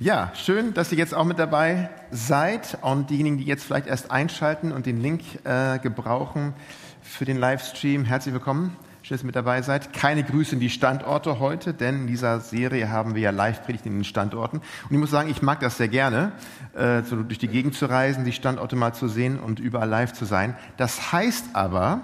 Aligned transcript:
Ja, 0.00 0.32
schön, 0.34 0.74
dass 0.74 0.92
ihr 0.92 0.98
jetzt 0.98 1.14
auch 1.14 1.24
mit 1.24 1.38
dabei 1.38 1.90
seid 2.10 2.78
und 2.80 3.10
diejenigen, 3.10 3.38
die 3.38 3.44
jetzt 3.44 3.64
vielleicht 3.64 3.86
erst 3.86 4.10
einschalten 4.10 4.72
und 4.72 4.86
den 4.86 5.00
Link 5.00 5.22
äh, 5.44 5.78
gebrauchen 5.78 6.54
für 7.02 7.24
den 7.24 7.38
Livestream, 7.38 8.04
herzlich 8.04 8.34
willkommen. 8.34 8.76
Schön, 9.02 9.16
dass 9.16 9.22
ihr 9.22 9.26
mit 9.26 9.36
dabei 9.36 9.60
seid. 9.60 9.92
Keine 9.92 10.24
Grüße 10.24 10.54
in 10.54 10.60
die 10.60 10.70
Standorte 10.70 11.38
heute, 11.38 11.74
denn 11.74 12.02
in 12.02 12.06
dieser 12.06 12.40
Serie 12.40 12.88
haben 12.88 13.14
wir 13.14 13.20
ja 13.20 13.30
Live-Predigten 13.30 13.90
in 13.90 13.98
den 13.98 14.04
Standorten. 14.04 14.58
Und 14.58 14.90
ich 14.90 14.98
muss 14.98 15.10
sagen, 15.10 15.28
ich 15.28 15.42
mag 15.42 15.60
das 15.60 15.76
sehr 15.76 15.88
gerne, 15.88 16.32
äh, 16.74 17.02
so 17.02 17.16
durch 17.16 17.38
die 17.38 17.48
Gegend 17.48 17.74
zu 17.74 17.86
reisen, 17.86 18.24
die 18.24 18.32
Standorte 18.32 18.76
mal 18.76 18.94
zu 18.94 19.08
sehen 19.08 19.38
und 19.38 19.60
überall 19.60 19.88
live 19.88 20.14
zu 20.14 20.24
sein. 20.24 20.56
Das 20.78 21.12
heißt 21.12 21.50
aber, 21.52 22.00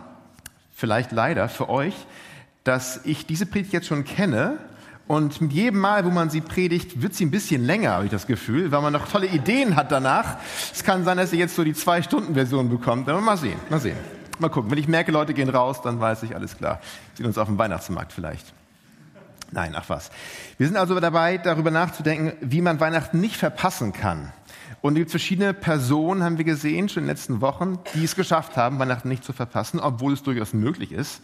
vielleicht 0.72 1.12
leider 1.12 1.48
für 1.48 1.70
euch, 1.70 1.94
dass 2.64 3.00
ich 3.04 3.26
diese 3.26 3.46
Predigt 3.46 3.72
jetzt 3.72 3.86
schon 3.86 4.04
kenne 4.04 4.58
und 5.10 5.40
mit 5.40 5.52
jedem 5.52 5.80
Mal, 5.80 6.04
wo 6.04 6.10
man 6.10 6.30
sie 6.30 6.40
predigt, 6.40 7.02
wird 7.02 7.14
sie 7.14 7.24
ein 7.24 7.32
bisschen 7.32 7.66
länger, 7.66 7.94
habe 7.94 8.04
ich 8.04 8.12
das 8.12 8.28
Gefühl, 8.28 8.70
weil 8.70 8.80
man 8.80 8.92
noch 8.92 9.08
tolle 9.08 9.26
Ideen 9.26 9.74
hat 9.74 9.90
danach. 9.90 10.36
Es 10.72 10.84
kann 10.84 11.02
sein, 11.02 11.16
dass 11.16 11.32
ihr 11.32 11.40
jetzt 11.40 11.56
so 11.56 11.64
die 11.64 11.74
Zwei-Stunden-Version 11.74 12.68
bekommt. 12.68 13.08
Aber 13.08 13.20
mal 13.20 13.36
sehen, 13.36 13.58
mal 13.70 13.80
sehen. 13.80 13.96
Mal 14.38 14.50
gucken. 14.50 14.70
Wenn 14.70 14.78
ich 14.78 14.86
merke, 14.86 15.10
Leute 15.10 15.34
gehen 15.34 15.48
raus, 15.48 15.82
dann 15.82 15.98
weiß 15.98 16.22
ich, 16.22 16.36
alles 16.36 16.56
klar. 16.56 16.78
Wir 16.80 17.16
sehen 17.16 17.26
uns 17.26 17.38
auf 17.38 17.48
dem 17.48 17.58
Weihnachtsmarkt 17.58 18.12
vielleicht. 18.12 18.54
Nein, 19.50 19.74
ach 19.74 19.88
was. 19.88 20.12
Wir 20.58 20.68
sind 20.68 20.76
also 20.76 21.00
dabei, 21.00 21.38
darüber 21.38 21.72
nachzudenken, 21.72 22.34
wie 22.40 22.60
man 22.60 22.78
Weihnachten 22.78 23.18
nicht 23.18 23.36
verpassen 23.36 23.92
kann. 23.92 24.32
Und 24.80 24.92
es 24.92 24.98
gibt 24.98 25.10
verschiedene 25.10 25.54
Personen, 25.54 26.22
haben 26.22 26.38
wir 26.38 26.44
gesehen, 26.44 26.88
schon 26.88 27.02
in 27.02 27.08
den 27.08 27.16
letzten 27.16 27.40
Wochen, 27.40 27.80
die 27.94 28.04
es 28.04 28.14
geschafft 28.14 28.56
haben, 28.56 28.78
Weihnachten 28.78 29.08
nicht 29.08 29.24
zu 29.24 29.32
verpassen, 29.32 29.80
obwohl 29.80 30.12
es 30.12 30.22
durchaus 30.22 30.52
möglich 30.52 30.92
ist. 30.92 31.20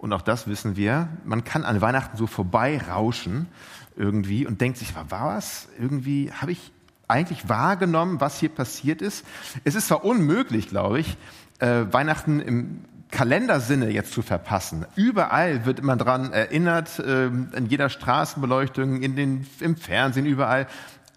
Und 0.00 0.14
auch 0.14 0.22
das 0.22 0.46
wissen 0.46 0.76
wir. 0.76 1.08
Man 1.24 1.44
kann 1.44 1.62
an 1.62 1.82
Weihnachten 1.82 2.16
so 2.16 2.26
vorbeirauschen 2.26 3.48
irgendwie 3.96 4.46
und 4.46 4.62
denkt 4.62 4.78
sich, 4.78 4.96
war 4.96 5.10
was? 5.10 5.68
Irgendwie 5.78 6.32
habe 6.32 6.52
ich 6.52 6.72
eigentlich 7.06 7.50
wahrgenommen, 7.50 8.18
was 8.18 8.38
hier 8.38 8.48
passiert 8.48 9.02
ist. 9.02 9.26
Es 9.64 9.74
ist 9.74 9.88
zwar 9.88 10.02
unmöglich, 10.04 10.70
glaube 10.70 11.00
ich, 11.00 11.18
äh, 11.58 11.84
Weihnachten 11.90 12.40
im 12.40 12.84
Kalendersinne 13.10 13.90
jetzt 13.90 14.12
zu 14.12 14.22
verpassen. 14.22 14.86
Überall 14.96 15.66
wird 15.66 15.82
man 15.82 15.98
daran 15.98 16.32
erinnert, 16.32 16.98
äh, 17.00 17.26
in 17.26 17.66
jeder 17.68 17.90
Straßenbeleuchtung, 17.90 19.02
in 19.02 19.16
den, 19.16 19.46
im 19.58 19.76
Fernsehen, 19.76 20.24
überall. 20.24 20.66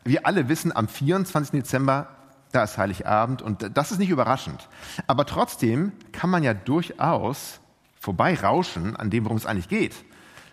Wir 0.04 0.28
alle 0.28 0.50
wissen, 0.50 0.76
am 0.76 0.90
24. 0.90 1.62
Dezember, 1.62 2.10
da 2.52 2.64
ist 2.64 2.78
Heiligabend 2.78 3.42
und 3.42 3.78
das 3.78 3.94
ist 3.94 4.00
nicht 4.00 4.10
überraschend. 4.10 4.68
Aber 5.08 5.26
trotzdem 5.26 5.94
kann 6.12 6.30
man 6.30 6.44
ja 6.44 6.54
durchaus 6.54 7.62
vorbeirauschen 8.04 8.98
an 8.98 9.10
dem, 9.10 9.24
worum 9.24 9.38
es 9.38 9.46
eigentlich 9.46 9.70
geht. 9.70 9.96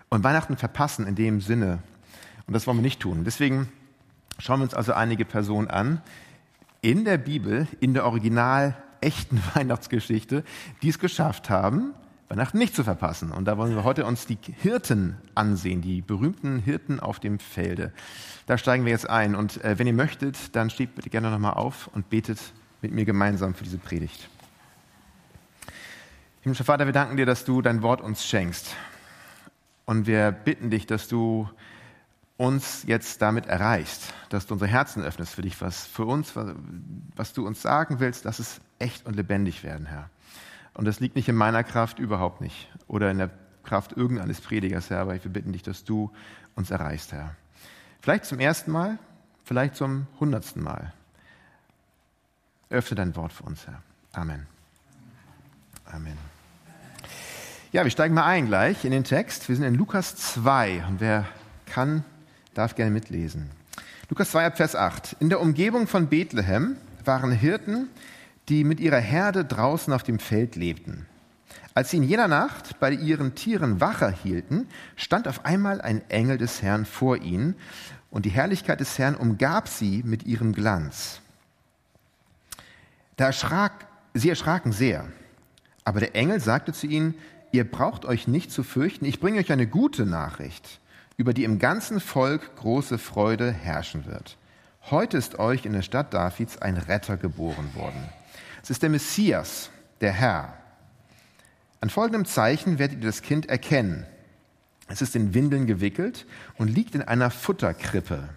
Und 0.09 0.23
Weihnachten 0.23 0.57
verpassen 0.57 1.07
in 1.07 1.17
dem 1.17 1.41
Sinne. 1.41 1.81
Und 2.47 2.55
das 2.55 2.67
wollen 2.67 2.79
wir 2.79 2.83
nicht 2.83 3.01
tun. 3.01 3.25
Deswegen 3.25 3.69
schauen 4.39 4.61
wir 4.61 4.65
uns 4.65 4.75
also 4.75 4.93
einige 4.93 5.25
Personen 5.25 5.69
an 5.69 6.01
in 6.81 7.05
der 7.05 7.19
Bibel, 7.19 7.67
in 7.81 7.93
der 7.93 8.07
original 8.07 8.77
echten 9.01 9.43
Weihnachtsgeschichte, 9.55 10.45
die 10.83 10.91
es 10.91 11.01
geschafft 11.01 11.51
haben, 11.51 11.93
Weihnachten 12.29 12.59
nicht 12.59 12.77
zu 12.77 12.85
verpassen. 12.85 13.33
Und 13.33 13.47
da 13.47 13.59
wollen 13.59 13.75
wir 13.75 13.83
heute 13.83 14.07
uns 14.07 14.27
die 14.27 14.39
Hirten 14.63 15.17
ansehen, 15.35 15.83
die 15.83 16.03
berühmten 16.03 16.61
Hirten 16.61 17.01
auf 17.01 17.19
dem 17.19 17.41
Felde. 17.41 17.93
Da 18.47 18.59
steigen 18.59 18.85
wir 18.85 18.93
jetzt 18.93 19.11
ein. 19.11 19.35
Und 19.35 19.63
äh, 19.65 19.77
wenn 19.81 19.89
ihr 19.89 19.93
möchtet, 19.93 20.55
dann 20.55 20.71
steht 20.71 20.95
bitte 20.95 21.11
gerne 21.11 21.33
nochmal 21.33 21.55
auf 21.55 21.91
und 21.93 22.11
betet 22.11 22.39
mit 22.81 22.93
mir 22.93 23.05
gemeinsam 23.05 23.55
für 23.55 23.65
diese 23.65 23.79
Predigt. 23.79 24.30
Himmlischer 26.43 26.65
Vater, 26.65 26.87
wir 26.87 26.95
danken 26.95 27.19
dir, 27.19 27.27
dass 27.27 27.45
du 27.45 27.61
dein 27.61 27.83
Wort 27.83 28.01
uns 28.01 28.25
schenkst. 28.25 28.75
Und 29.85 30.07
wir 30.07 30.33
bitten 30.33 30.71
dich, 30.71 30.87
dass 30.87 31.07
du 31.07 31.51
uns 32.39 32.85
jetzt 32.87 33.21
damit 33.21 33.45
erreichst, 33.45 34.15
dass 34.31 34.47
du 34.47 34.55
unsere 34.55 34.71
Herzen 34.71 35.03
öffnest 35.03 35.35
für 35.35 35.43
dich, 35.43 35.61
was 35.61 35.87
für 35.87 36.07
uns, 36.07 36.33
was 37.15 37.35
du 37.35 37.47
uns 37.47 37.61
sagen 37.61 38.01
willst, 38.01 38.25
dass 38.25 38.39
es 38.39 38.63
echt 38.79 39.05
und 39.05 39.17
lebendig 39.17 39.63
werden, 39.63 39.85
Herr. 39.85 40.09
Und 40.73 40.87
das 40.87 41.01
liegt 41.01 41.17
nicht 41.17 41.29
in 41.29 41.35
meiner 41.35 41.63
Kraft, 41.63 41.99
überhaupt 41.99 42.41
nicht. 42.41 42.71
Oder 42.87 43.11
in 43.11 43.19
der 43.19 43.31
Kraft 43.63 43.93
irgendeines 43.93 44.41
Predigers, 44.41 44.89
Herr, 44.89 45.01
aber 45.01 45.23
wir 45.23 45.31
bitten 45.31 45.53
dich, 45.53 45.63
dass 45.63 45.85
du 45.85 46.11
uns 46.55 46.71
erreichst, 46.71 47.13
Herr. 47.13 47.37
Vielleicht 48.01 48.25
zum 48.25 48.41
ersten 48.41 48.71
Mal, 48.71 48.99
vielleicht 49.45 49.77
zum 49.77 50.07
hundertsten 50.19 50.63
Mal. 50.63 50.95
Öffne 52.71 52.95
dein 52.95 53.15
Wort 53.17 53.35
für 53.35 53.43
uns, 53.43 53.67
Herr. 53.67 53.83
Amen. 54.15 54.47
Amen. 55.85 56.30
Ja, 57.73 57.85
wir 57.85 57.91
steigen 57.93 58.17
mal 58.17 58.25
ein 58.25 58.49
gleich 58.49 58.85
in 58.85 58.91
den 58.91 59.05
Text. 59.05 59.49
Wir 59.49 59.55
sind 59.55 59.65
in 59.65 59.77
Lukas 59.77 60.17
2 60.17 60.87
und 60.89 60.99
wer 60.99 61.25
kann, 61.67 62.03
darf 62.53 62.75
gerne 62.75 62.91
mitlesen. 62.91 63.49
Lukas 64.09 64.33
2 64.33 64.51
Vers 64.51 64.75
8. 64.75 65.15
In 65.21 65.29
der 65.29 65.41
Umgebung 65.41 65.87
von 65.87 66.09
Bethlehem 66.09 66.75
waren 67.05 67.31
Hirten, 67.31 67.89
die 68.49 68.65
mit 68.65 68.81
ihrer 68.81 68.99
Herde 68.99 69.45
draußen 69.45 69.93
auf 69.93 70.03
dem 70.03 70.19
Feld 70.19 70.57
lebten. 70.57 71.07
Als 71.73 71.91
sie 71.91 71.99
in 71.99 72.03
jener 72.03 72.27
Nacht 72.27 72.81
bei 72.81 72.91
ihren 72.91 73.37
Tieren 73.37 73.81
Wache 73.81 74.11
hielten, 74.11 74.67
stand 74.97 75.29
auf 75.29 75.45
einmal 75.45 75.81
ein 75.81 76.03
Engel 76.11 76.39
des 76.39 76.63
Herrn 76.63 76.85
vor 76.85 77.19
ihnen 77.19 77.55
und 78.11 78.27
die 78.27 78.31
Herrlichkeit 78.31 78.81
des 78.81 78.99
Herrn 78.99 79.15
umgab 79.15 79.69
sie 79.69 80.03
mit 80.05 80.25
ihrem 80.25 80.55
Glanz. 80.55 81.21
Da 83.17 83.27
erschrak, 83.27 83.87
sie 84.13 84.29
erschraken 84.29 84.73
sehr. 84.73 85.07
Aber 85.85 86.01
der 86.01 86.17
Engel 86.17 86.41
sagte 86.41 86.73
zu 86.73 86.89
ihnen, 86.89 87.15
ihr 87.53 87.69
braucht 87.69 88.05
euch 88.05 88.29
nicht 88.29 88.51
zu 88.51 88.63
fürchten, 88.63 89.05
ich 89.05 89.21
bringe 89.21 89.41
euch 89.41 89.53
eine 89.53 89.67
gute 89.67 90.07
Nachricht, 90.07 90.81
über 91.17 91.35
die 91.35 91.45
im 91.45 91.59
ganzen 91.59 92.01
Volk 92.01 92.57
große 92.57 92.99
Freude 92.99 93.51
herrschen 93.51 94.07
wird. 94.07 94.37
Heute 94.91 95.19
ist 95.19 95.39
euch 95.39 95.67
in 95.67 95.73
der 95.73 95.83
Stadt 95.83 96.15
Davids 96.15 96.59
ein 96.59 96.77
Retter 96.77 97.17
geboren 97.17 97.75
worden. 97.75 98.09
Es 98.63 98.71
ist 98.71 98.83
der 98.83 98.91
Messias, 98.91 99.71
der 100.01 100.13
Herr. 100.13 100.55
An 101.81 101.91
folgendem 101.91 102.25
Zeichen 102.25 102.79
werdet 102.79 103.01
ihr 103.01 103.07
das 103.07 103.23
Kind 103.23 103.49
erkennen. 103.49 104.07
Es 104.89 105.03
ist 105.03 105.15
in 105.17 105.35
Windeln 105.35 105.67
gewickelt 105.67 106.27
und 106.59 106.69
liegt 106.69 106.95
in 106.95 107.03
einer 107.03 107.31
Futterkrippe. 107.31 108.29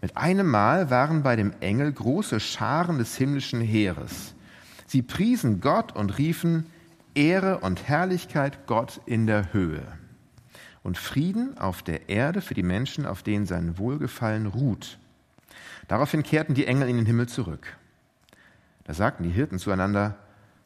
Mit 0.00 0.16
einem 0.16 0.46
Mal 0.46 0.90
waren 0.90 1.22
bei 1.22 1.36
dem 1.36 1.52
Engel 1.60 1.92
große 1.92 2.40
Scharen 2.40 2.98
des 2.98 3.16
himmlischen 3.16 3.60
Heeres 3.60 4.34
Sie 4.86 5.02
priesen 5.02 5.60
Gott 5.60 5.94
und 5.94 6.16
riefen 6.18 6.66
Ehre 7.16 7.60
und 7.60 7.88
Herrlichkeit 7.88 8.66
Gott 8.66 9.00
in 9.06 9.26
der 9.26 9.52
Höhe 9.54 9.82
und 10.82 10.98
Frieden 10.98 11.56
auf 11.58 11.82
der 11.82 12.08
Erde 12.10 12.42
für 12.42 12.54
die 12.54 12.62
Menschen, 12.62 13.06
auf 13.06 13.22
denen 13.22 13.46
sein 13.46 13.78
Wohlgefallen 13.78 14.46
ruht. 14.46 14.98
Daraufhin 15.88 16.22
kehrten 16.22 16.54
die 16.54 16.66
Engel 16.66 16.88
in 16.88 16.96
den 16.96 17.06
Himmel 17.06 17.26
zurück. 17.26 17.76
Da 18.84 18.94
sagten 18.94 19.24
die 19.24 19.30
Hirten 19.30 19.58
zueinander, 19.58 20.16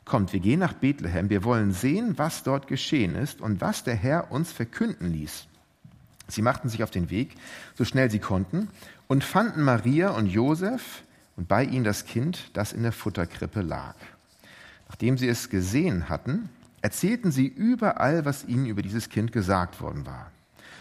Kommt, 0.05 0.33
wir 0.33 0.41
gehen 0.41 0.59
nach 0.59 0.73
Bethlehem, 0.73 1.31
wir 1.31 1.45
wollen 1.45 1.71
sehen, 1.71 2.19
was 2.19 2.43
dort 2.43 2.67
geschehen 2.67 3.15
ist 3.15 3.41
und 3.41 3.61
was 3.61 3.85
der 3.85 3.95
Herr 3.95 4.33
uns 4.33 4.51
verkünden 4.51 5.13
ließ. 5.13 5.47
Sie 6.27 6.43
machten 6.43 6.69
sich 6.69 6.83
auf 6.83 6.91
den 6.91 7.11
Weg, 7.11 7.37
so 7.75 7.85
schnell 7.85 8.11
sie 8.11 8.19
konnten, 8.19 8.69
und 9.07 9.23
fanden 9.23 9.63
Maria 9.63 10.11
und 10.11 10.27
Josef 10.27 11.05
und 11.37 11.47
bei 11.47 11.63
ihnen 11.63 11.85
das 11.85 12.07
Kind, 12.07 12.51
das 12.55 12.73
in 12.73 12.83
der 12.83 12.93
Futterkrippe 12.93 13.61
lag. 13.61 13.95
Nachdem 14.91 15.17
sie 15.17 15.29
es 15.29 15.51
gesehen 15.51 16.09
hatten, 16.09 16.49
erzählten 16.83 17.31
sie 17.31 17.47
überall, 17.47 18.25
was 18.25 18.45
ihnen 18.45 18.67
über 18.67 18.83
dieses 18.83 19.09
Kind 19.09 19.31
gesagt 19.31 19.81
worden 19.81 20.05
war. 20.05 20.33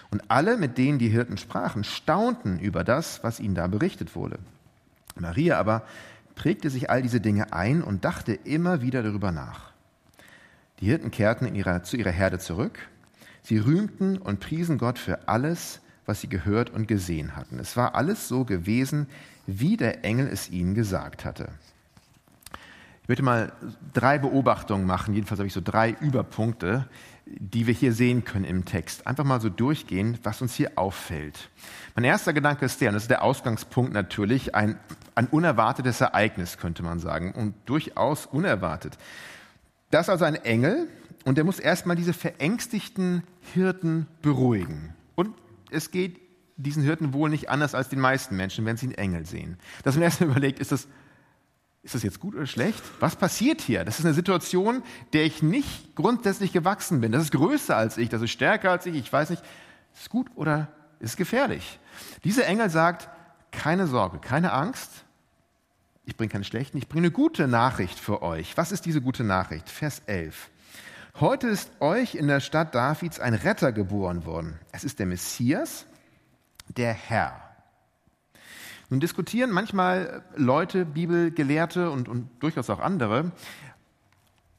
Und 0.09 0.23
alle, 0.31 0.57
mit 0.57 0.79
denen 0.79 0.97
die 0.97 1.09
Hirten 1.09 1.37
sprachen, 1.37 1.83
staunten 1.83 2.57
über 2.57 2.83
das, 2.83 3.23
was 3.23 3.39
ihnen 3.39 3.53
da 3.53 3.67
berichtet 3.67 4.15
wurde. 4.15 4.39
Maria 5.15 5.59
aber 5.59 5.83
prägte 6.33 6.71
sich 6.71 6.89
all 6.89 7.03
diese 7.03 7.21
Dinge 7.21 7.53
ein 7.53 7.83
und 7.83 8.03
dachte 8.03 8.33
immer 8.33 8.81
wieder 8.81 9.03
darüber 9.03 9.31
nach. 9.31 9.69
Die 10.79 10.87
Hirten 10.87 11.11
kehrten 11.11 11.53
ihrer, 11.53 11.83
zu 11.83 11.95
ihrer 11.95 12.09
Herde 12.09 12.39
zurück. 12.39 12.79
Sie 13.43 13.59
rühmten 13.59 14.17
und 14.17 14.39
priesen 14.39 14.79
Gott 14.79 14.97
für 14.97 15.27
alles, 15.27 15.81
was 16.07 16.21
sie 16.21 16.29
gehört 16.29 16.71
und 16.71 16.87
gesehen 16.87 17.35
hatten. 17.35 17.59
Es 17.59 17.77
war 17.77 17.93
alles 17.93 18.27
so 18.27 18.43
gewesen, 18.43 19.05
wie 19.45 19.77
der 19.77 20.03
Engel 20.03 20.27
es 20.27 20.49
ihnen 20.49 20.73
gesagt 20.73 21.25
hatte. 21.25 21.49
Ich 23.09 23.11
möchte 23.11 23.23
mal 23.23 23.51
drei 23.91 24.19
Beobachtungen 24.19 24.85
machen, 24.85 25.15
jedenfalls 25.15 25.39
habe 25.39 25.47
ich 25.47 25.53
so 25.53 25.61
drei 25.63 25.95
Überpunkte, 25.99 26.87
die 27.25 27.65
wir 27.65 27.73
hier 27.73 27.91
sehen 27.91 28.23
können 28.23 28.45
im 28.45 28.65
Text. 28.65 29.07
Einfach 29.07 29.23
mal 29.23 29.41
so 29.41 29.49
durchgehen, 29.49 30.19
was 30.21 30.43
uns 30.43 30.53
hier 30.53 30.73
auffällt. 30.75 31.49
Mein 31.95 32.05
erster 32.05 32.33
Gedanke 32.33 32.65
ist 32.65 32.79
der, 32.81 32.89
und 32.89 32.93
das 32.93 33.05
ist 33.05 33.09
der 33.09 33.23
Ausgangspunkt 33.23 33.93
natürlich, 33.93 34.53
ein, 34.53 34.77
ein 35.15 35.25
unerwartetes 35.25 36.01
Ereignis, 36.01 36.59
könnte 36.59 36.83
man 36.83 36.99
sagen, 36.99 37.31
und 37.31 37.55
durchaus 37.65 38.27
unerwartet. 38.27 38.99
Das 39.89 40.05
ist 40.05 40.09
also 40.09 40.25
ein 40.25 40.35
Engel, 40.35 40.87
und 41.25 41.35
der 41.39 41.45
muss 41.45 41.57
erstmal 41.57 41.95
diese 41.95 42.13
verängstigten 42.13 43.23
Hirten 43.55 44.05
beruhigen. 44.21 44.93
Und 45.15 45.33
es 45.71 45.89
geht 45.89 46.19
diesen 46.57 46.83
Hirten 46.83 47.11
wohl 47.11 47.31
nicht 47.31 47.49
anders 47.49 47.73
als 47.73 47.89
den 47.89 48.01
meisten 48.01 48.35
Menschen, 48.35 48.65
wenn 48.65 48.77
sie 48.77 48.85
einen 48.85 48.95
Engel 48.99 49.25
sehen. 49.25 49.57
Dass 49.83 49.95
man 49.95 50.03
erst 50.03 50.21
mal 50.21 50.27
überlegt, 50.29 50.59
ist 50.59 50.71
das, 50.71 50.87
ist 51.89 51.95
das 51.95 52.03
jetzt 52.03 52.19
gut 52.19 52.35
oder 52.35 52.45
schlecht? 52.45 52.83
Was 52.99 53.15
passiert 53.15 53.61
hier? 53.61 53.83
Das 53.83 53.97
ist 53.97 54.05
eine 54.05 54.13
Situation, 54.13 54.83
der 55.11 55.23
ich 55.23 55.41
nicht 55.41 55.95
grundsätzlich 55.95 56.53
gewachsen 56.53 57.01
bin. 57.01 57.11
Das 57.11 57.23
ist 57.23 57.31
größer 57.31 57.75
als 57.75 57.97
ich, 57.97 58.09
das 58.09 58.21
ist 58.21 58.29
stärker 58.29 58.69
als 58.69 58.85
ich, 58.85 58.93
ich 58.93 59.11
weiß 59.11 59.31
nicht, 59.31 59.41
ist 59.95 60.03
es 60.03 60.09
gut 60.09 60.27
oder 60.35 60.67
ist 60.99 61.17
gefährlich. 61.17 61.79
Dieser 62.23 62.45
Engel 62.45 62.69
sagt, 62.69 63.09
keine 63.51 63.87
Sorge, 63.87 64.19
keine 64.19 64.53
Angst. 64.53 65.03
Ich 66.05 66.15
bringe 66.15 66.29
keine 66.29 66.43
schlechten, 66.43 66.77
ich 66.77 66.87
bringe 66.87 67.07
eine 67.07 67.11
gute 67.11 67.47
Nachricht 67.47 67.97
für 67.97 68.21
euch. 68.21 68.55
Was 68.55 68.71
ist 68.71 68.85
diese 68.85 69.01
gute 69.01 69.23
Nachricht? 69.23 69.67
Vers 69.67 70.03
11. 70.05 70.51
Heute 71.19 71.47
ist 71.47 71.71
euch 71.79 72.13
in 72.13 72.27
der 72.27 72.39
Stadt 72.39 72.75
Davids 72.75 73.19
ein 73.19 73.33
Retter 73.33 73.71
geboren 73.71 74.25
worden. 74.25 74.59
Es 74.71 74.83
ist 74.83 74.99
der 74.99 75.07
Messias, 75.07 75.87
der 76.67 76.93
Herr. 76.93 77.48
Nun 78.89 78.99
diskutieren 78.99 79.51
manchmal 79.51 80.23
Leute, 80.35 80.85
Bibelgelehrte 80.85 81.91
und, 81.91 82.09
und 82.09 82.27
durchaus 82.39 82.69
auch 82.69 82.79
andere, 82.79 83.31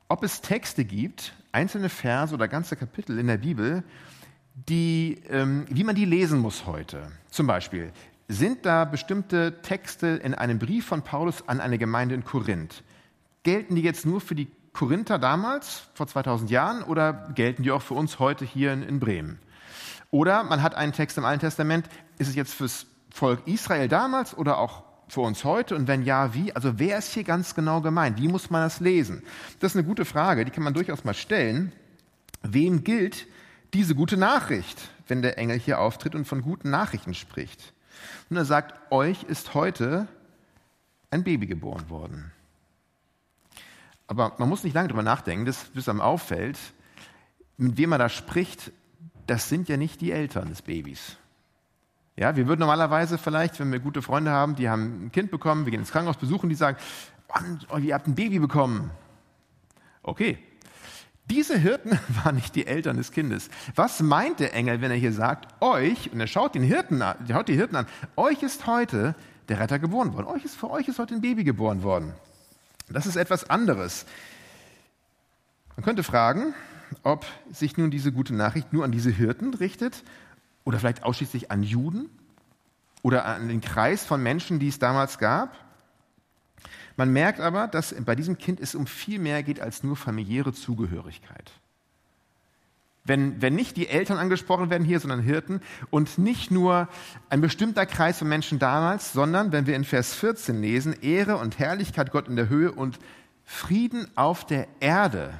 ob 0.08 0.22
es 0.22 0.40
Texte 0.40 0.84
gibt, 0.84 1.34
einzelne 1.52 1.88
Verse 1.88 2.34
oder 2.34 2.48
ganze 2.48 2.76
Kapitel 2.76 3.18
in 3.18 3.26
der 3.26 3.38
Bibel, 3.38 3.82
die, 4.68 5.22
ähm, 5.28 5.66
wie 5.68 5.84
man 5.84 5.94
die 5.94 6.04
lesen 6.04 6.38
muss 6.38 6.66
heute. 6.66 7.10
Zum 7.30 7.46
Beispiel, 7.46 7.92
sind 8.28 8.64
da 8.64 8.84
bestimmte 8.84 9.60
Texte 9.62 10.06
in 10.06 10.34
einem 10.34 10.58
Brief 10.58 10.86
von 10.86 11.02
Paulus 11.02 11.48
an 11.48 11.60
eine 11.60 11.78
Gemeinde 11.78 12.14
in 12.14 12.24
Korinth? 12.24 12.84
Gelten 13.42 13.74
die 13.74 13.82
jetzt 13.82 14.06
nur 14.06 14.20
für 14.20 14.34
die 14.34 14.48
Korinther 14.72 15.18
damals, 15.18 15.88
vor 15.94 16.06
2000 16.06 16.50
Jahren, 16.50 16.82
oder 16.84 17.32
gelten 17.34 17.64
die 17.64 17.72
auch 17.72 17.82
für 17.82 17.94
uns 17.94 18.20
heute 18.20 18.44
hier 18.44 18.72
in, 18.72 18.82
in 18.82 19.00
Bremen? 19.00 19.40
Oder 20.10 20.44
man 20.44 20.62
hat 20.62 20.74
einen 20.74 20.92
Text 20.92 21.18
im 21.18 21.24
Alten 21.24 21.40
Testament, 21.40 21.88
ist 22.18 22.28
es 22.28 22.34
jetzt 22.36 22.54
fürs 22.54 22.86
Volk 23.20 23.46
Israel 23.46 23.86
damals 23.86 24.34
oder 24.34 24.56
auch 24.56 24.82
für 25.08 25.20
uns 25.20 25.44
heute? 25.44 25.76
Und 25.76 25.86
wenn 25.88 26.02
ja, 26.04 26.32
wie? 26.32 26.54
Also 26.54 26.78
wer 26.78 26.96
ist 26.96 27.12
hier 27.12 27.22
ganz 27.22 27.54
genau 27.54 27.82
gemeint? 27.82 28.18
Wie 28.18 28.28
muss 28.28 28.48
man 28.48 28.62
das 28.62 28.80
lesen? 28.80 29.22
Das 29.58 29.72
ist 29.72 29.76
eine 29.76 29.86
gute 29.86 30.06
Frage, 30.06 30.46
die 30.46 30.50
kann 30.50 30.64
man 30.64 30.72
durchaus 30.72 31.04
mal 31.04 31.12
stellen. 31.12 31.70
Wem 32.42 32.82
gilt 32.82 33.26
diese 33.74 33.94
gute 33.94 34.16
Nachricht, 34.16 34.88
wenn 35.06 35.20
der 35.20 35.36
Engel 35.36 35.58
hier 35.58 35.80
auftritt 35.80 36.14
und 36.14 36.24
von 36.24 36.40
guten 36.40 36.70
Nachrichten 36.70 37.12
spricht? 37.12 37.74
Und 38.30 38.38
er 38.38 38.46
sagt, 38.46 38.90
euch 38.90 39.24
ist 39.24 39.52
heute 39.52 40.08
ein 41.10 41.22
Baby 41.22 41.46
geboren 41.46 41.90
worden. 41.90 42.32
Aber 44.06 44.34
man 44.38 44.48
muss 44.48 44.64
nicht 44.64 44.72
lange 44.72 44.88
darüber 44.88 45.02
nachdenken, 45.02 45.44
das, 45.44 45.64
bis 45.74 45.90
einem 45.90 46.00
auffällt, 46.00 46.58
mit 47.58 47.76
wem 47.76 47.90
man 47.90 47.98
da 47.98 48.08
spricht, 48.08 48.72
das 49.26 49.50
sind 49.50 49.68
ja 49.68 49.76
nicht 49.76 50.00
die 50.00 50.10
Eltern 50.10 50.48
des 50.48 50.62
Babys. 50.62 51.18
Ja, 52.16 52.36
wir 52.36 52.46
würden 52.46 52.60
normalerweise 52.60 53.18
vielleicht, 53.18 53.58
wenn 53.60 53.72
wir 53.72 53.78
gute 53.78 54.02
Freunde 54.02 54.30
haben, 54.30 54.56
die 54.56 54.68
haben 54.68 55.06
ein 55.06 55.12
Kind 55.12 55.30
bekommen, 55.30 55.64
wir 55.64 55.70
gehen 55.70 55.80
ins 55.80 55.92
Krankenhaus 55.92 56.16
besuchen, 56.16 56.48
die 56.48 56.54
sagen, 56.54 56.76
oh, 57.72 57.78
ihr 57.78 57.94
habt 57.94 58.06
ein 58.06 58.14
Baby 58.14 58.38
bekommen. 58.38 58.90
Okay. 60.02 60.38
Diese 61.26 61.56
Hirten 61.56 61.98
waren 62.24 62.34
nicht 62.34 62.54
die 62.56 62.66
Eltern 62.66 62.96
des 62.96 63.12
Kindes. 63.12 63.48
Was 63.74 64.00
meint 64.00 64.40
der 64.40 64.52
Engel, 64.54 64.80
wenn 64.80 64.90
er 64.90 64.96
hier 64.96 65.12
sagt, 65.12 65.62
euch, 65.62 66.12
und 66.12 66.20
er 66.20 66.26
schaut 66.26 66.54
den 66.54 66.62
Hirten 66.62 67.00
an, 67.02 67.16
schaut 67.28 67.48
die 67.48 67.54
Hirten 67.54 67.76
an, 67.76 67.86
euch 68.16 68.42
ist 68.42 68.66
heute 68.66 69.14
der 69.48 69.60
Retter 69.60 69.78
geboren 69.78 70.12
worden. 70.12 70.26
Euch 70.26 70.44
ist, 70.44 70.56
für 70.56 70.70
euch 70.70 70.88
ist 70.88 70.98
heute 70.98 71.14
ein 71.14 71.20
Baby 71.20 71.44
geboren 71.44 71.82
worden. 71.82 72.14
Das 72.88 73.06
ist 73.06 73.16
etwas 73.16 73.48
anderes. 73.48 74.06
Man 75.76 75.84
könnte 75.84 76.02
fragen, 76.02 76.54
ob 77.04 77.24
sich 77.52 77.76
nun 77.76 77.90
diese 77.90 78.12
gute 78.12 78.34
Nachricht 78.34 78.72
nur 78.72 78.84
an 78.84 78.92
diese 78.92 79.10
Hirten 79.10 79.54
richtet 79.54 80.02
oder 80.64 80.78
vielleicht 80.78 81.02
ausschließlich 81.02 81.50
an 81.50 81.62
Juden 81.62 82.10
oder 83.02 83.24
an 83.24 83.48
den 83.48 83.60
Kreis 83.60 84.04
von 84.04 84.22
Menschen, 84.22 84.58
die 84.58 84.68
es 84.68 84.78
damals 84.78 85.18
gab. 85.18 85.56
Man 86.96 87.12
merkt 87.12 87.40
aber, 87.40 87.66
dass 87.66 87.94
bei 88.04 88.14
diesem 88.14 88.36
Kind 88.36 88.60
es 88.60 88.74
um 88.74 88.86
viel 88.86 89.18
mehr 89.18 89.42
geht 89.42 89.60
als 89.60 89.82
nur 89.82 89.96
familiäre 89.96 90.52
Zugehörigkeit. 90.52 91.52
Wenn, 93.04 93.40
wenn 93.40 93.54
nicht 93.54 93.78
die 93.78 93.88
Eltern 93.88 94.18
angesprochen 94.18 94.68
werden 94.68 94.84
hier, 94.84 95.00
sondern 95.00 95.20
Hirten 95.20 95.62
und 95.88 96.18
nicht 96.18 96.50
nur 96.50 96.88
ein 97.30 97.40
bestimmter 97.40 97.86
Kreis 97.86 98.18
von 98.18 98.28
Menschen 98.28 98.58
damals, 98.58 99.14
sondern 99.14 99.52
wenn 99.52 99.66
wir 99.66 99.74
in 99.74 99.84
Vers 99.84 100.14
14 100.14 100.60
lesen, 100.60 100.92
Ehre 101.00 101.38
und 101.38 101.58
Herrlichkeit 101.58 102.12
Gott 102.12 102.28
in 102.28 102.36
der 102.36 102.50
Höhe 102.50 102.70
und 102.72 102.98
Frieden 103.44 104.06
auf 104.16 104.46
der 104.46 104.68
Erde 104.80 105.32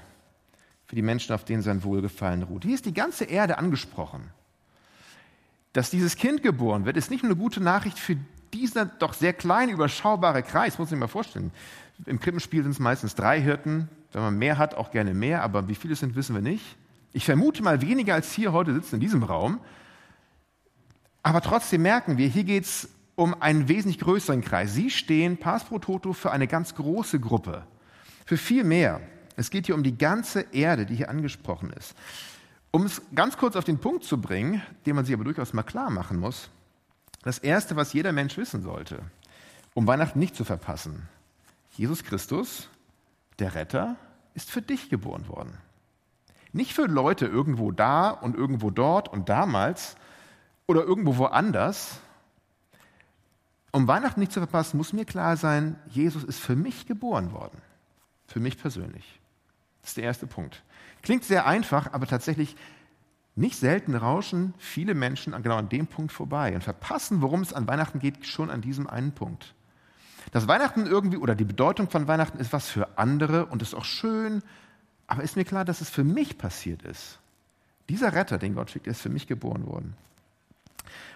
für 0.87 0.97
die 0.97 1.03
Menschen, 1.03 1.35
auf 1.35 1.45
denen 1.45 1.63
sein 1.63 1.85
Wohlgefallen 1.85 2.43
ruht. 2.43 2.65
Hier 2.65 2.75
ist 2.75 2.87
die 2.87 2.95
ganze 2.95 3.25
Erde 3.25 3.59
angesprochen. 3.59 4.31
Dass 5.73 5.91
dieses 5.91 6.17
Kind 6.17 6.43
geboren 6.43 6.85
wird, 6.85 6.97
ist 6.97 7.11
nicht 7.11 7.23
nur 7.23 7.33
eine 7.33 7.41
gute 7.41 7.63
Nachricht 7.63 7.99
für 7.99 8.17
diesen 8.53 8.91
doch 8.99 9.13
sehr 9.13 9.33
kleinen, 9.33 9.73
überschaubare 9.73 10.43
Kreis, 10.43 10.79
muss 10.79 10.91
ich 10.91 10.99
mir 10.99 11.09
vorstellen. 11.09 11.53
Im 12.07 12.19
Krippenspiel 12.19 12.63
sind 12.63 12.73
es 12.73 12.79
meistens 12.79 13.15
drei 13.15 13.41
Hirten. 13.41 13.89
Wenn 14.13 14.23
man 14.23 14.39
mehr 14.39 14.59
hat, 14.59 14.75
auch 14.75 14.91
gerne 14.91 15.15
mehr, 15.15 15.43
aber 15.43 15.69
wie 15.69 15.77
viele 15.77 15.93
es 15.93 16.01
sind, 16.01 16.17
wissen 16.17 16.35
wir 16.35 16.43
nicht. 16.43 16.65
Ich 17.13 17.25
vermute 17.25 17.63
mal 17.63 17.81
weniger 17.81 18.15
als 18.15 18.33
hier 18.33 18.53
heute 18.53 18.75
sitzen 18.75 18.97
in 18.97 19.01
diesem 19.01 19.23
Raum. 19.23 19.61
Aber 21.23 21.41
trotzdem 21.41 21.83
merken 21.83 22.19
wir, 22.19 22.27
hier 22.29 22.45
geht 22.45 22.65
es 22.65 22.89
um 23.15 23.41
einen 23.41 23.69
wesentlich 23.69 24.01
größeren 24.01 24.41
Kreis. 24.41 24.75
Sie 24.75 24.91
stehen 24.91 25.37
Pass 25.37 25.65
pro 25.65 25.79
Toto 25.79 26.13
für 26.13 26.33
eine 26.33 26.47
ganz 26.47 26.75
große 26.75 27.21
Gruppe, 27.21 27.65
für 28.25 28.37
viel 28.37 28.65
mehr. 28.65 29.01
Es 29.37 29.51
geht 29.51 29.67
hier 29.67 29.75
um 29.75 29.83
die 29.83 29.97
ganze 29.97 30.47
Erde, 30.53 30.87
die 30.87 30.97
hier 30.97 31.11
angesprochen 31.11 31.71
ist. 31.71 31.95
Um 32.71 32.87
es 32.87 33.03
ganz 33.15 33.37
kurz 33.37 33.57
auf 33.57 33.65
den 33.65 33.79
Punkt 33.79 34.05
zu 34.05 34.21
bringen, 34.21 34.63
den 34.87 34.97
man 34.97 35.05
sich 35.05 35.15
aber 35.15 35.25
durchaus 35.25 35.53
mal 35.53 35.63
klar 35.63 35.91
machen 35.91 36.19
muss, 36.19 36.51
das 37.23 37.39
Erste, 37.39 37.77
was 37.77 37.93
jeder 37.93 38.13
Mensch 38.13 38.37
wissen 38.37 38.63
sollte, 38.63 39.03
um 39.75 39.87
Weihnachten 39.87 40.19
nicht 40.19 40.37
zu 40.37 40.45
verpassen, 40.45 41.09
Jesus 41.71 42.05
Christus, 42.05 42.69
der 43.39 43.55
Retter, 43.55 43.97
ist 44.35 44.51
für 44.51 44.63
dich 44.63 44.89
geboren 44.89 45.29
worden. 45.29 45.59
Nicht 46.53 46.75
für 46.75 46.87
Leute 46.87 47.27
irgendwo 47.27 47.71
da 47.73 48.11
und 48.11 48.37
irgendwo 48.37 48.71
dort 48.71 49.09
und 49.09 49.29
damals 49.29 49.97
oder 50.67 50.83
irgendwo 50.83 51.17
woanders. 51.17 52.01
Um 53.73 53.87
Weihnachten 53.87 54.21
nicht 54.21 54.33
zu 54.33 54.41
verpassen, 54.41 54.77
muss 54.77 54.93
mir 54.93 55.05
klar 55.05 55.37
sein, 55.37 55.79
Jesus 55.87 56.25
ist 56.25 56.41
für 56.41 56.57
mich 56.57 56.87
geboren 56.87 57.33
worden. 57.33 57.61
Für 58.27 58.41
mich 58.41 58.59
persönlich. 58.59 59.21
Das 59.81 59.91
ist 59.91 59.97
der 59.97 60.05
erste 60.05 60.27
Punkt. 60.27 60.63
Klingt 61.03 61.25
sehr 61.25 61.47
einfach, 61.47 61.93
aber 61.93 62.07
tatsächlich 62.07 62.57
nicht 63.37 63.57
selten 63.57 63.95
rauschen 63.95 64.55
viele 64.59 64.95
Menschen 64.95 65.41
genau 65.43 65.57
an 65.57 65.69
dem 65.69 65.87
Punkt 65.87 66.13
vorbei 66.13 66.55
und 66.55 66.63
verpassen, 66.63 67.23
worum 67.23 67.41
es 67.41 67.53
an 67.53 67.67
Weihnachten 67.67 67.99
geht, 67.99 68.27
schon 68.27 68.51
an 68.51 68.61
diesem 68.61 68.87
einen 68.87 69.13
Punkt. 69.13 69.55
Das 70.33 70.47
Weihnachten 70.47 70.87
irgendwie 70.87 71.17
oder 71.17 71.35
die 71.35 71.45
Bedeutung 71.45 71.89
von 71.89 72.07
Weihnachten 72.07 72.39
ist 72.39 72.53
was 72.53 72.69
für 72.69 72.99
andere 72.99 73.47
und 73.47 73.63
ist 73.63 73.75
auch 73.75 73.85
schön, 73.85 74.43
aber 75.07 75.23
ist 75.23 75.37
mir 75.37 75.45
klar, 75.45 75.65
dass 75.65 75.81
es 75.81 75.91
für 75.91 76.05
mich 76.05 76.39
passiert 76.39 76.83
ist. 76.83 77.19
Dieser 77.89 78.13
Retter, 78.13 78.39
den 78.39 78.55
Gott 78.55 78.71
schickt, 78.71 78.87
ist 78.87 79.01
für 79.01 79.09
mich 79.09 79.27
geboren 79.27 79.67
worden. 79.67 79.97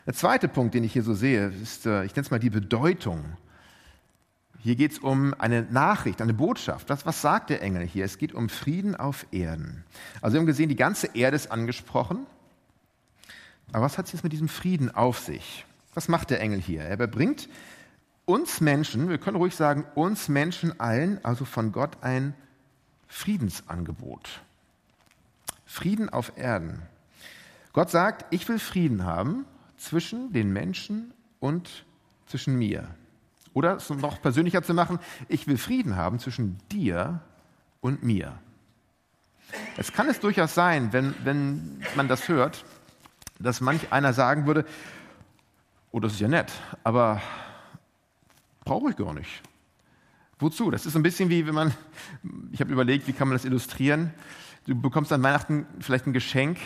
Der 0.07 0.15
zweite 0.15 0.49
Punkt, 0.49 0.75
den 0.75 0.85
ich 0.85 0.93
hier 0.93 1.03
so 1.03 1.15
sehe, 1.15 1.49
ist, 1.63 1.87
äh, 1.87 2.05
ich 2.05 2.15
nenne 2.15 2.25
es 2.25 2.31
mal 2.31 2.41
die 2.41 2.51
Bedeutung 2.51 3.37
hier 4.65 4.77
geht 4.77 4.93
es 4.93 4.99
um 4.99 5.35
eine 5.35 5.61
Nachricht, 5.61 6.23
eine 6.23 6.33
Botschaft. 6.33 6.89
Das, 6.89 7.05
was 7.05 7.21
sagt 7.21 7.51
der 7.51 7.61
Engel 7.61 7.87
hier? 7.87 8.07
Es 8.07 8.17
geht 8.17 8.33
um 8.33 8.49
Frieden 8.49 8.97
auf 8.97 9.27
Erden. 9.31 9.85
Also 10.23 10.33
wir 10.33 10.41
haben 10.41 10.47
gesehen, 10.47 10.71
die 10.71 10.75
ganze 10.75 11.09
Erde 11.09 11.37
ist 11.37 11.51
angesprochen. 11.51 12.27
Aber 13.73 13.85
was 13.85 13.99
hat 13.99 14.07
es 14.07 14.13
jetzt 14.13 14.23
mit 14.25 14.33
diesem 14.33 14.49
Frieden 14.49 14.91
auf 14.91 15.19
sich? 15.19 15.67
Was 15.93 16.09
macht 16.09 16.31
der 16.31 16.41
Engel 16.41 16.63
hier? 16.63 16.81
Er 16.81 16.97
bringt 16.97 17.51
uns 18.25 18.63
Menschen, 18.63 19.11
wir 19.11 19.19
können 19.19 19.37
ruhig 19.37 19.55
sagen, 19.55 19.85
uns 19.95 20.31
Menschen 20.31 20.81
allen, 20.81 21.23
also 21.23 21.45
von 21.45 21.71
Gott 21.71 21.99
ein 22.01 22.33
Friedensangebot. 23.07 24.41
Frieden 25.67 26.09
auf 26.09 26.39
Erden. 26.39 26.81
Gott 27.75 27.91
sagt, 27.91 28.33
ich 28.33 28.49
will 28.49 28.59
Frieden 28.59 29.05
haben 29.05 29.45
zwischen 29.77 30.33
den 30.33 30.55
Menschen 30.55 31.13
und 31.39 31.85
zwischen 32.25 32.57
mir. 32.57 32.89
Oder 33.55 33.77
es 33.77 33.89
noch 33.89 34.21
persönlicher 34.21 34.63
zu 34.63 34.75
machen, 34.75 34.99
ich 35.29 35.47
will 35.47 35.57
Frieden 35.57 35.97
haben 35.97 36.19
zwischen 36.19 36.59
dir 36.71 37.21
und 37.81 38.03
mir. 38.03 38.39
Es 39.77 39.93
kann 39.93 40.09
es 40.09 40.21
durchaus 40.21 40.55
sein, 40.55 40.93
wenn, 40.93 41.15
wenn 41.25 41.81
man 41.95 42.09
das 42.09 42.29
hört, 42.29 42.65
dass 43.39 43.61
manch 43.61 43.93
einer 43.93 44.13
sagen 44.13 44.47
würde, 44.47 44.67
oh, 45.93 46.01
das 46.01 46.15
ist 46.15 46.21
ja 46.21 46.29
nett, 46.29 46.53
aber 46.83 47.23
brauche 48.65 48.91
ich 48.91 48.97
gar 48.97 49.15
nicht. 49.15 49.43
Wozu? 50.41 50.71
Das 50.71 50.85
ist 50.85 50.97
ein 50.97 51.03
bisschen 51.03 51.31
wie, 51.31 51.47
wenn 51.47 51.55
man, 51.55 51.73
ich 52.51 52.61
habe 52.61 52.73
überlegt, 52.73 53.07
wie 53.07 53.13
kann 53.13 53.29
man 53.29 53.37
das 53.37 53.45
illustrieren? 53.45 54.13
Du 54.67 54.75
bekommst 54.75 55.13
an 55.13 55.23
Weihnachten 55.23 55.67
vielleicht 55.79 56.07
ein 56.07 56.13
Geschenk 56.13 56.59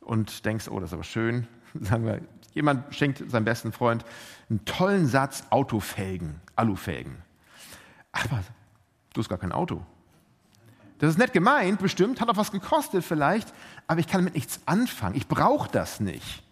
und 0.00 0.44
denkst, 0.44 0.68
oh, 0.68 0.80
das 0.80 0.90
ist 0.90 0.94
aber 0.94 1.04
schön. 1.04 1.46
Sagen 1.80 2.06
wir, 2.06 2.20
Jemand 2.54 2.94
schenkt 2.94 3.30
seinem 3.30 3.44
besten 3.44 3.72
Freund 3.72 4.04
einen 4.50 4.64
tollen 4.64 5.06
Satz 5.06 5.44
Autofelgen, 5.50 6.40
Alufelgen. 6.56 7.16
Aber 8.12 8.42
du 9.14 9.20
hast 9.20 9.28
gar 9.28 9.38
kein 9.38 9.52
Auto. 9.52 9.82
Das 10.98 11.10
ist 11.10 11.18
nett 11.18 11.32
gemeint, 11.32 11.80
bestimmt, 11.80 12.20
hat 12.20 12.28
auch 12.28 12.36
was 12.36 12.52
gekostet 12.52 13.04
vielleicht, 13.04 13.52
aber 13.86 14.00
ich 14.00 14.06
kann 14.06 14.20
damit 14.20 14.34
nichts 14.34 14.60
anfangen. 14.66 15.16
Ich 15.16 15.26
brauche 15.26 15.68
das 15.70 15.98
nicht. 15.98 16.42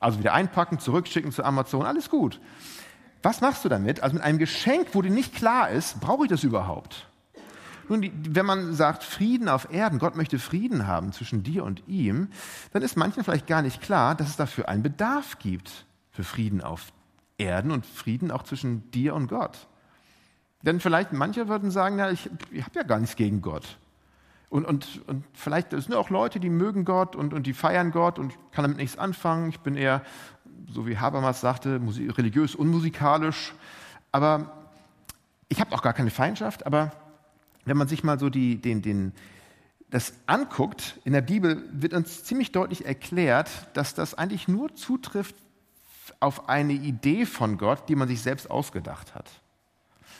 Also 0.00 0.18
wieder 0.18 0.32
einpacken, 0.32 0.78
zurückschicken 0.78 1.30
zu 1.30 1.44
Amazon, 1.44 1.84
alles 1.84 2.08
gut. 2.08 2.40
Was 3.22 3.42
machst 3.42 3.64
du 3.64 3.68
damit? 3.68 4.02
Also 4.02 4.14
mit 4.14 4.24
einem 4.24 4.38
Geschenk, 4.38 4.88
wo 4.94 5.02
dir 5.02 5.10
nicht 5.10 5.34
klar 5.34 5.70
ist, 5.70 6.00
brauche 6.00 6.24
ich 6.24 6.30
das 6.30 6.42
überhaupt? 6.42 7.06
Nun, 7.90 8.08
wenn 8.28 8.46
man 8.46 8.72
sagt 8.72 9.02
Frieden 9.02 9.48
auf 9.48 9.72
Erden, 9.72 9.98
Gott 9.98 10.14
möchte 10.14 10.38
Frieden 10.38 10.86
haben 10.86 11.10
zwischen 11.12 11.42
dir 11.42 11.64
und 11.64 11.82
ihm, 11.88 12.28
dann 12.72 12.82
ist 12.82 12.96
manchen 12.96 13.24
vielleicht 13.24 13.48
gar 13.48 13.62
nicht 13.62 13.82
klar, 13.82 14.14
dass 14.14 14.28
es 14.28 14.36
dafür 14.36 14.68
einen 14.68 14.84
Bedarf 14.84 15.40
gibt 15.40 15.86
für 16.12 16.22
Frieden 16.22 16.60
auf 16.60 16.92
Erden 17.36 17.72
und 17.72 17.84
Frieden 17.84 18.30
auch 18.30 18.44
zwischen 18.44 18.88
dir 18.92 19.16
und 19.16 19.26
Gott. 19.26 19.66
Denn 20.62 20.78
vielleicht 20.78 21.12
manche 21.12 21.48
würden 21.48 21.72
sagen, 21.72 21.96
na, 21.96 22.12
ich, 22.12 22.30
ich 22.52 22.62
habe 22.64 22.76
ja 22.76 22.84
gar 22.84 23.00
nichts 23.00 23.16
gegen 23.16 23.42
Gott. 23.42 23.76
Und, 24.50 24.66
und, 24.66 25.02
und 25.08 25.24
vielleicht 25.32 25.72
sind 25.72 25.94
auch 25.94 26.10
Leute, 26.10 26.38
die 26.38 26.48
mögen 26.48 26.84
Gott 26.84 27.16
und, 27.16 27.34
und 27.34 27.44
die 27.44 27.54
feiern 27.54 27.90
Gott 27.90 28.20
und 28.20 28.34
kann 28.52 28.62
damit 28.62 28.76
nichts 28.76 28.98
anfangen. 28.98 29.48
Ich 29.48 29.58
bin 29.60 29.74
eher, 29.74 30.02
so 30.68 30.86
wie 30.86 30.96
Habermas 30.96 31.40
sagte, 31.40 31.80
religiös 32.16 32.54
unmusikalisch. 32.54 33.52
Aber 34.12 34.52
ich 35.48 35.60
habe 35.60 35.74
auch 35.74 35.82
gar 35.82 35.92
keine 35.92 36.10
Feindschaft. 36.10 36.66
Aber 36.66 36.92
wenn 37.64 37.76
man 37.76 37.88
sich 37.88 38.04
mal 38.04 38.18
so 38.18 38.30
die, 38.30 38.60
den, 38.60 38.82
den, 38.82 39.12
das 39.90 40.14
anguckt, 40.26 40.98
in 41.04 41.12
der 41.12 41.20
Bibel 41.20 41.64
wird 41.72 41.94
uns 41.94 42.24
ziemlich 42.24 42.52
deutlich 42.52 42.86
erklärt, 42.86 43.50
dass 43.74 43.94
das 43.94 44.14
eigentlich 44.14 44.48
nur 44.48 44.74
zutrifft 44.74 45.34
auf 46.20 46.48
eine 46.48 46.72
Idee 46.72 47.26
von 47.26 47.58
Gott, 47.58 47.88
die 47.88 47.96
man 47.96 48.08
sich 48.08 48.20
selbst 48.20 48.50
ausgedacht 48.50 49.14
hat. 49.14 49.30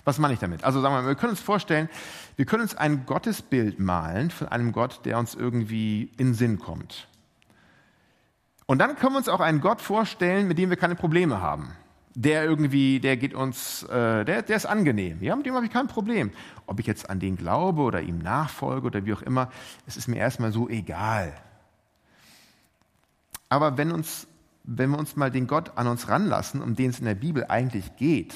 Was 0.05 0.19
meine 0.19 0.33
ich 0.33 0.41
damit? 0.41 0.65
Also 0.65 0.81
sagen 0.81 0.95
wir 0.95 1.03
mal, 1.03 1.09
wir 1.09 1.15
können 1.15 1.33
uns 1.33 1.41
vorstellen, 1.41 1.89
wir 2.37 2.47
können 2.47 2.63
uns 2.63 2.75
ein 2.75 3.05
Gottesbild 3.05 3.79
malen 3.79 4.31
von 4.31 4.49
einem 4.49 4.73
Gott, 4.73 5.01
der 5.05 5.19
uns 5.19 5.35
irgendwie 5.35 6.11
in 6.17 6.33
Sinn 6.33 6.59
kommt. 6.59 7.07
Und 8.67 8.79
dann 8.79 8.97
können 8.97 9.13
wir 9.15 9.19
uns 9.19 9.29
auch 9.29 9.41
einen 9.41 9.61
Gott 9.61 9.81
vorstellen, 9.83 10.49
mit 10.49 10.57
dem 10.57 10.71
wir 10.71 10.77
keine 10.77 10.95
Probleme 10.95 11.41
haben. 11.41 11.73
Der 12.23 12.45
irgendwie, 12.45 13.01
der 13.01 13.17
geht 13.17 13.33
uns, 13.33 13.83
äh, 13.85 14.27
der, 14.27 14.43
der 14.43 14.57
ist 14.57 14.67
angenehm. 14.67 15.23
Ja, 15.23 15.35
mit 15.35 15.47
dem 15.47 15.55
habe 15.55 15.65
ich 15.65 15.73
kein 15.73 15.87
Problem. 15.87 16.33
Ob 16.67 16.79
ich 16.79 16.87
jetzt 16.87 17.09
an 17.09 17.19
den 17.19 17.35
glaube 17.35 17.81
oder 17.81 18.03
ihm 18.03 18.19
nachfolge 18.19 18.89
oder 18.89 19.07
wie 19.07 19.15
auch 19.15 19.23
immer, 19.23 19.51
es 19.87 19.97
ist 19.97 20.07
mir 20.07 20.19
erstmal 20.19 20.53
so 20.53 20.69
egal. 20.69 21.33
Aber 23.49 23.79
wenn 23.79 23.91
uns, 23.91 24.27
wenn 24.65 24.91
wir 24.91 24.99
uns 24.99 25.17
mal 25.17 25.31
den 25.31 25.47
Gott 25.47 25.79
an 25.79 25.87
uns 25.87 26.09
ranlassen, 26.09 26.61
um 26.61 26.77
den 26.77 26.91
es 26.91 26.99
in 26.99 27.07
der 27.07 27.15
Bibel 27.15 27.47
eigentlich 27.49 27.97
geht, 27.97 28.35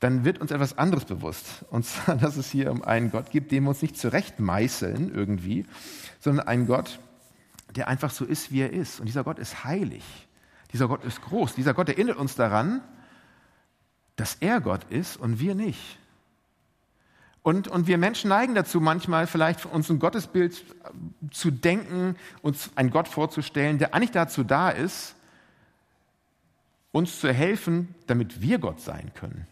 dann 0.00 0.24
wird 0.24 0.40
uns 0.40 0.50
etwas 0.50 0.76
anderes 0.76 1.04
bewusst. 1.04 1.64
Und 1.70 1.86
zwar, 1.86 2.16
dass 2.18 2.36
es 2.36 2.50
hier 2.50 2.72
um 2.72 2.82
einen 2.82 3.12
Gott 3.12 3.30
gibt, 3.30 3.52
den 3.52 3.62
wir 3.62 3.68
uns 3.68 3.80
nicht 3.80 3.96
zurechtmeißeln 3.96 5.14
irgendwie, 5.14 5.66
sondern 6.18 6.48
einen 6.48 6.66
Gott, 6.66 6.98
der 7.76 7.86
einfach 7.86 8.10
so 8.10 8.24
ist, 8.24 8.50
wie 8.50 8.62
er 8.62 8.72
ist. 8.72 8.98
Und 8.98 9.06
dieser 9.06 9.22
Gott 9.22 9.38
ist 9.38 9.62
heilig. 9.62 10.02
Dieser 10.74 10.88
Gott 10.88 11.04
ist 11.04 11.22
groß. 11.22 11.54
Dieser 11.54 11.72
Gott 11.72 11.88
erinnert 11.88 12.16
uns 12.16 12.34
daran, 12.34 12.82
dass 14.16 14.34
er 14.40 14.60
Gott 14.60 14.82
ist 14.90 15.16
und 15.16 15.38
wir 15.38 15.54
nicht. 15.54 16.00
Und, 17.44 17.68
und 17.68 17.86
wir 17.86 17.96
Menschen 17.96 18.28
neigen 18.30 18.56
dazu, 18.56 18.80
manchmal 18.80 19.28
vielleicht 19.28 19.66
uns 19.66 19.88
ein 19.88 20.00
Gottesbild 20.00 20.64
zu 21.30 21.52
denken, 21.52 22.16
uns 22.42 22.70
einen 22.74 22.90
Gott 22.90 23.06
vorzustellen, 23.06 23.78
der 23.78 23.94
eigentlich 23.94 24.10
dazu 24.10 24.42
da 24.42 24.70
ist, 24.70 25.14
uns 26.90 27.20
zu 27.20 27.32
helfen, 27.32 27.94
damit 28.08 28.42
wir 28.42 28.58
Gott 28.58 28.80
sein 28.80 29.12
können. 29.14 29.46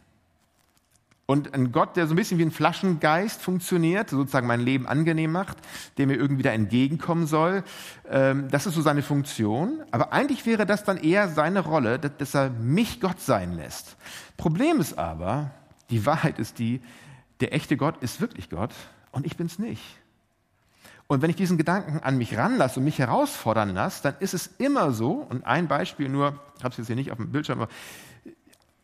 Und 1.32 1.54
ein 1.54 1.72
Gott, 1.72 1.96
der 1.96 2.06
so 2.06 2.12
ein 2.12 2.16
bisschen 2.16 2.36
wie 2.36 2.42
ein 2.42 2.50
Flaschengeist 2.50 3.40
funktioniert, 3.40 4.10
sozusagen 4.10 4.46
mein 4.46 4.60
Leben 4.60 4.86
angenehm 4.86 5.32
macht, 5.32 5.56
der 5.96 6.06
mir 6.06 6.16
irgendwie 6.16 6.42
da 6.42 6.50
entgegenkommen 6.50 7.26
soll, 7.26 7.64
ähm, 8.10 8.48
das 8.50 8.66
ist 8.66 8.74
so 8.74 8.82
seine 8.82 9.00
Funktion. 9.00 9.82
Aber 9.92 10.12
eigentlich 10.12 10.44
wäre 10.44 10.66
das 10.66 10.84
dann 10.84 10.98
eher 10.98 11.30
seine 11.30 11.60
Rolle, 11.60 11.98
dass 11.98 12.34
er 12.34 12.50
mich 12.50 13.00
Gott 13.00 13.18
sein 13.18 13.54
lässt. 13.54 13.96
Problem 14.36 14.78
ist 14.78 14.98
aber, 14.98 15.52
die 15.88 16.04
Wahrheit 16.04 16.38
ist 16.38 16.58
die, 16.58 16.82
der 17.40 17.54
echte 17.54 17.78
Gott 17.78 18.02
ist 18.02 18.20
wirklich 18.20 18.50
Gott 18.50 18.74
und 19.10 19.24
ich 19.24 19.38
bin's 19.38 19.58
nicht. 19.58 19.82
Und 21.06 21.22
wenn 21.22 21.30
ich 21.30 21.36
diesen 21.36 21.56
Gedanken 21.56 22.00
an 22.00 22.18
mich 22.18 22.36
ranlasse 22.36 22.78
und 22.78 22.84
mich 22.84 22.98
herausfordern 22.98 23.70
lasse, 23.70 24.02
dann 24.02 24.16
ist 24.20 24.34
es 24.34 24.48
immer 24.58 24.92
so, 24.92 25.26
und 25.30 25.46
ein 25.46 25.66
Beispiel 25.66 26.10
nur, 26.10 26.38
ich 26.58 26.62
habe 26.62 26.72
es 26.72 26.76
jetzt 26.76 26.88
hier 26.88 26.96
nicht 26.96 27.10
auf 27.10 27.16
dem 27.16 27.32
Bildschirm, 27.32 27.62
aber 27.62 27.72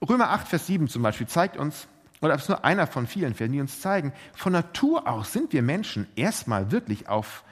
Römer 0.09 0.31
8, 0.31 0.49
Vers 0.49 0.67
7 0.67 0.89
zum 0.89 1.03
Beispiel 1.03 1.27
zeigt 1.27 1.59
uns, 1.59 1.89
oder 2.21 2.33
das 2.33 2.43
ist 2.43 2.49
nur 2.49 2.65
einer 2.65 2.87
von 2.87 3.07
vielen 3.07 3.35
Fällen, 3.35 3.53
die 3.53 3.61
uns 3.61 3.81
zeigen, 3.81 4.13
von 4.35 4.53
Natur 4.53 5.07
aus 5.07 5.33
sind 5.33 5.53
wir 5.53 5.63
Menschen 5.63 6.07
erstmal 6.17 6.73
wirklich 6.73 7.09
auf 7.09 7.45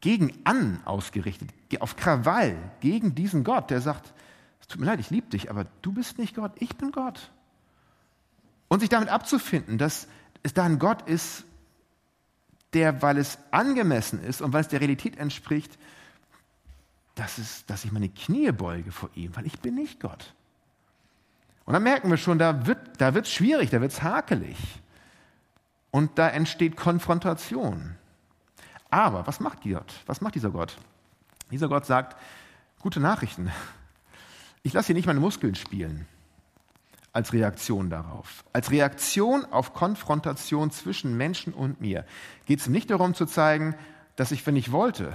gegen 0.00 0.32
an 0.44 0.80
ausgerichtet, 0.84 1.50
auf 1.78 1.96
Krawall 1.96 2.56
gegen 2.80 3.14
diesen 3.14 3.44
Gott, 3.44 3.70
der 3.70 3.80
sagt, 3.80 4.12
es 4.60 4.66
tut 4.66 4.80
mir 4.80 4.86
leid, 4.86 5.00
ich 5.00 5.10
liebe 5.10 5.28
dich, 5.28 5.50
aber 5.50 5.66
du 5.82 5.92
bist 5.92 6.18
nicht 6.18 6.34
Gott, 6.34 6.52
ich 6.56 6.76
bin 6.76 6.90
Gott. 6.90 7.30
Und 8.68 8.80
sich 8.80 8.88
damit 8.88 9.08
abzufinden, 9.08 9.78
dass 9.78 10.08
es 10.42 10.54
da 10.54 10.64
ein 10.64 10.78
Gott 10.78 11.02
ist, 11.08 11.44
der, 12.72 13.02
weil 13.02 13.18
es 13.18 13.38
angemessen 13.50 14.22
ist 14.22 14.40
und 14.40 14.52
weil 14.52 14.62
es 14.62 14.68
der 14.68 14.80
Realität 14.80 15.18
entspricht, 15.18 15.76
dass, 17.14 17.38
es, 17.38 17.66
dass 17.66 17.84
ich 17.84 17.92
meine 17.92 18.08
Knie 18.08 18.52
beuge 18.52 18.92
vor 18.92 19.10
ihm, 19.14 19.34
weil 19.36 19.46
ich 19.46 19.58
bin 19.60 19.74
nicht 19.74 20.00
Gott. 20.00 20.34
Und 21.70 21.74
dann 21.74 21.84
merken 21.84 22.10
wir 22.10 22.16
schon, 22.16 22.36
da 22.40 22.66
wird 22.66 22.80
es 22.88 22.98
da 22.98 23.24
schwierig, 23.24 23.70
da 23.70 23.80
wird 23.80 23.92
es 23.92 24.02
hakelig. 24.02 24.56
Und 25.92 26.18
da 26.18 26.28
entsteht 26.28 26.76
Konfrontation. 26.76 27.94
Aber 28.90 29.24
was 29.28 29.38
macht 29.38 29.62
Gott? 29.62 29.94
Was 30.06 30.20
macht 30.20 30.34
dieser 30.34 30.50
Gott? 30.50 30.76
Dieser 31.52 31.68
Gott 31.68 31.86
sagt, 31.86 32.16
gute 32.80 32.98
Nachrichten. 32.98 33.52
Ich 34.64 34.72
lasse 34.72 34.86
hier 34.86 34.96
nicht 34.96 35.06
meine 35.06 35.20
Muskeln 35.20 35.54
spielen 35.54 36.08
als 37.12 37.32
Reaktion 37.32 37.88
darauf. 37.88 38.42
Als 38.52 38.72
Reaktion 38.72 39.44
auf 39.44 39.72
Konfrontation 39.72 40.72
zwischen 40.72 41.16
Menschen 41.16 41.54
und 41.54 41.80
mir 41.80 42.04
geht 42.46 42.58
es 42.58 42.66
nicht 42.66 42.90
darum 42.90 43.14
zu 43.14 43.26
zeigen, 43.26 43.76
dass 44.16 44.32
ich, 44.32 44.44
wenn 44.44 44.56
ich 44.56 44.72
wollte, 44.72 45.12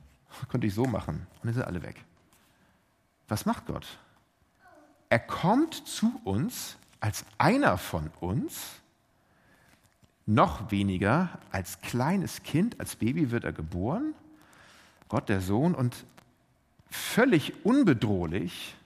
könnte 0.48 0.68
ich 0.68 0.72
so 0.72 0.86
machen 0.86 1.26
und 1.34 1.44
dann 1.44 1.52
sind 1.52 1.64
alle 1.64 1.82
weg. 1.82 2.02
Was 3.28 3.44
macht 3.44 3.66
Gott? 3.66 3.98
Er 5.10 5.18
kommt 5.18 5.74
zu 5.74 6.20
uns 6.24 6.76
als 7.00 7.24
einer 7.38 7.78
von 7.78 8.10
uns, 8.20 8.80
noch 10.26 10.70
weniger 10.70 11.38
als 11.50 11.80
kleines 11.80 12.42
Kind, 12.42 12.78
als 12.80 12.96
Baby 12.96 13.30
wird 13.30 13.44
er 13.44 13.52
geboren, 13.52 14.14
Gott 15.08 15.30
der 15.30 15.40
Sohn, 15.40 15.74
und 15.74 16.04
völlig 16.90 17.64
unbedrohlich, 17.64 18.76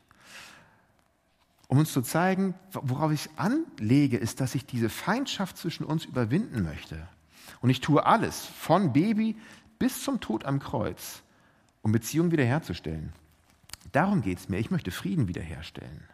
um 1.67 1.79
uns 1.79 1.93
zu 1.93 2.03
zeigen, 2.03 2.55
worauf 2.73 3.11
ich 3.13 3.31
anlege, 3.37 4.19
ist, 4.19 4.41
dass 4.41 4.55
ich 4.55 4.67
diese 4.67 4.89
Feindschaft 4.89 5.57
zwischen 5.57 5.85
uns 5.85 6.05
überwinden 6.05 6.63
möchte. 6.63 7.09
Und 7.61 7.71
ich 7.71 7.81
tue 7.81 8.05
alles, 8.05 8.45
von 8.45 8.93
Baby 8.93 9.37
bis 9.79 10.05
zum 10.05 10.21
Tod 10.21 10.45
am 10.45 10.61
Kreuz, 10.61 11.23
um 11.81 11.91
Beziehungen 11.91 12.31
wiederherzustellen. 12.31 13.13
Darum 13.91 14.23
geht 14.23 14.39
es 14.39 14.49
mir. 14.49 14.59
Ich 14.59 14.71
möchte 14.71 14.91
Frieden 14.91 15.29
wiederherstellen. 15.29 16.12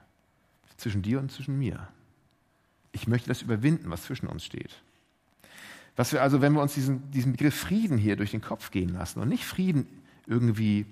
Zwischen 0.78 1.02
dir 1.02 1.18
und 1.18 1.30
zwischen 1.30 1.58
mir. 1.58 1.88
Ich 2.92 3.06
möchte 3.06 3.28
das 3.28 3.42
überwinden, 3.42 3.90
was 3.90 4.04
zwischen 4.04 4.26
uns 4.26 4.44
steht. 4.44 4.70
Was 5.96 6.12
wir 6.12 6.22
also, 6.22 6.40
wenn 6.40 6.52
wir 6.52 6.62
uns 6.62 6.74
diesen, 6.74 7.10
diesen 7.10 7.32
Begriff 7.32 7.54
Frieden 7.54 7.98
hier 7.98 8.16
durch 8.16 8.30
den 8.30 8.40
Kopf 8.40 8.70
gehen 8.70 8.90
lassen 8.90 9.20
und 9.20 9.28
nicht 9.28 9.44
Frieden 9.44 9.86
irgendwie, 10.26 10.86